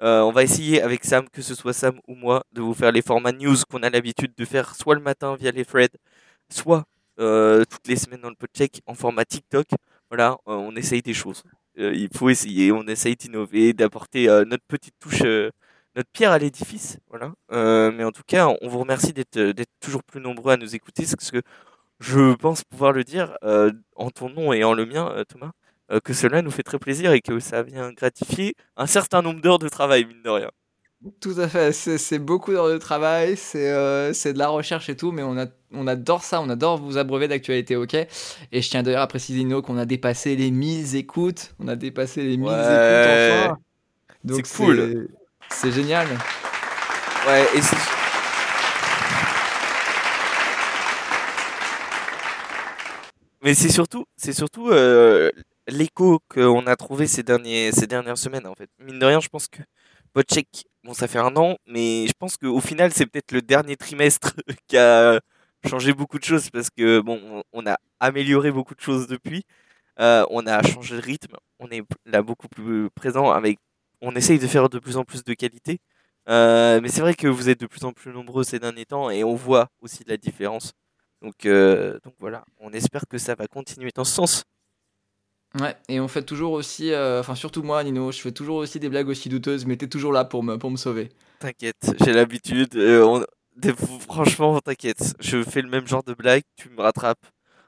[0.00, 3.02] On va essayer avec Sam, que ce soit Sam ou moi, de vous faire les
[3.02, 5.96] formats news qu'on a l'habitude de faire soit le matin via les threads,
[6.50, 6.84] soit
[7.16, 9.66] toutes les semaines dans le podcheck en format TikTok.
[10.10, 11.42] Voilà, euh, on essaye des choses.
[11.78, 15.50] Euh, il faut essayer, on essaye d'innover, d'apporter euh, notre petite touche, euh,
[15.96, 16.98] notre pierre à l'édifice.
[17.08, 17.32] Voilà.
[17.52, 21.04] Euh, mais en tout cas, on vous remercie d'être toujours plus nombreux à nous écouter,
[21.04, 21.42] parce que
[22.00, 25.52] je pense pouvoir le dire euh, en ton nom et en le mien, euh, Thomas,
[25.90, 29.40] euh, que cela nous fait très plaisir et que ça vient gratifier un certain nombre
[29.40, 30.50] d'heures de travail, mine de rien.
[31.20, 34.96] Tout à fait, c'est beaucoup d'heures de travail, c'est euh, c'est de la recherche et
[34.96, 37.92] tout, mais on, a, on adore ça, on adore vous abreuver d'actualité, ok?
[37.92, 41.76] Et je tiens d'ailleurs à préciser, Nino, qu'on a dépassé les 1000 écoutes, on a
[41.76, 42.52] dépassé les 1000 Ouais.
[42.54, 43.58] écoutes enfin.
[44.24, 45.08] Donc C'est cool.
[45.50, 46.06] C'est génial.
[47.26, 47.76] Ouais, et c'est.
[53.42, 55.30] Mais c'est surtout, c'est surtout euh,
[55.68, 58.70] l'écho qu'on a trouvé ces, derniers, ces dernières semaines, en fait.
[58.78, 59.60] Mine de rien, je pense que
[60.84, 64.34] bon, ça fait un an, mais je pense qu'au final, c'est peut-être le dernier trimestre
[64.68, 65.20] qui a
[65.68, 69.44] changé beaucoup de choses parce que, bon, on, a amélioré beaucoup de choses depuis.
[70.00, 73.58] Euh, on a changé de rythme, on est là beaucoup plus présent avec,
[74.00, 75.78] on essaye de faire de plus en plus de qualité.
[76.28, 79.10] Euh, mais c'est vrai que vous êtes de plus en plus nombreux ces derniers temps
[79.10, 80.72] et on voit aussi la différence.
[81.22, 84.44] Donc, euh, donc voilà, on espère que ça va continuer dans ce sens.
[85.60, 88.80] Ouais, et on fait toujours aussi, euh, enfin surtout moi, Nino, je fais toujours aussi
[88.80, 91.10] des blagues aussi douteuses, mais t'es toujours là pour me, pour me sauver.
[91.38, 92.74] T'inquiète, j'ai l'habitude.
[92.76, 93.24] euh, on-
[93.56, 95.14] des- Franchement, t'inquiète.
[95.20, 97.24] Je fais le même genre de blague, tu me rattrapes.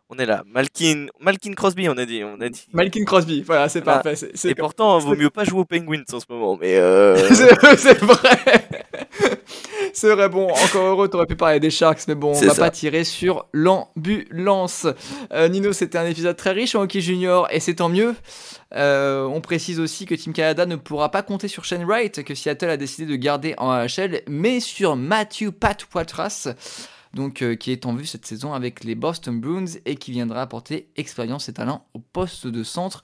[0.08, 0.42] On est là.
[0.46, 2.22] Malkin, Malkin Crosby, on a dit.
[2.24, 2.66] On a dit.
[2.72, 4.00] Malkin Crosby, voilà, c'est Voilà.
[4.02, 4.16] parfait.
[4.16, 6.56] c'est- c'est Et comme- pourtant, vaut mieux pas jouer aux Penguins en ce moment.
[6.60, 8.38] Mais euh, c'est c'est vrai.
[9.96, 12.62] C'est vrai, bon, encore heureux, t'aurais pu parler des Sharks, mais bon, on va ça.
[12.64, 14.86] pas tirer sur l'ambulance.
[15.32, 18.14] Euh, Nino, c'était un épisode très riche en hockey junior, et c'est tant mieux.
[18.74, 22.34] Euh, on précise aussi que Team Canada ne pourra pas compter sur Shane Wright, que
[22.34, 26.48] Seattle a décidé de garder en AHL, mais sur Matthew Patwatras,
[27.14, 30.42] donc euh, qui est en vue cette saison avec les Boston Bruins et qui viendra
[30.42, 33.02] apporter expérience et talent au poste de centre.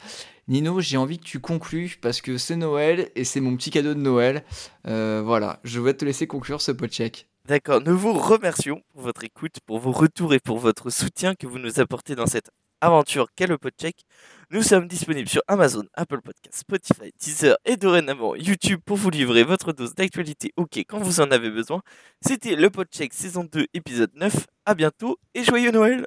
[0.49, 3.95] Nino, j'ai envie que tu conclues parce que c'est Noël et c'est mon petit cadeau
[3.95, 4.45] de Noël.
[4.86, 7.28] Euh, voilà, je vais te laisser conclure ce podcheck.
[7.47, 11.47] D'accord, nous vous remercions pour votre écoute, pour vos retours et pour votre soutien que
[11.47, 12.51] vous nous apportez dans cette
[12.82, 14.05] aventure qu'est le Podcheck.
[14.51, 19.45] Nous sommes disponibles sur Amazon, Apple Podcasts, Spotify, Deezer et dorénavant YouTube pour vous livrer
[19.45, 21.80] votre dose d'actualité OK quand vous en avez besoin.
[22.20, 24.47] C'était le Podcheck saison 2 épisode 9.
[24.66, 26.07] À bientôt et joyeux Noël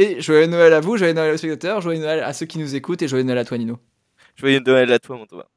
[0.00, 2.76] Et joyeux Noël à vous, joyeux Noël aux spectateurs, joyeux Noël à ceux qui nous
[2.76, 3.80] écoutent et joyeux Noël à toi Nino.
[4.36, 5.48] Joyeux Noël à toi mon Thomas.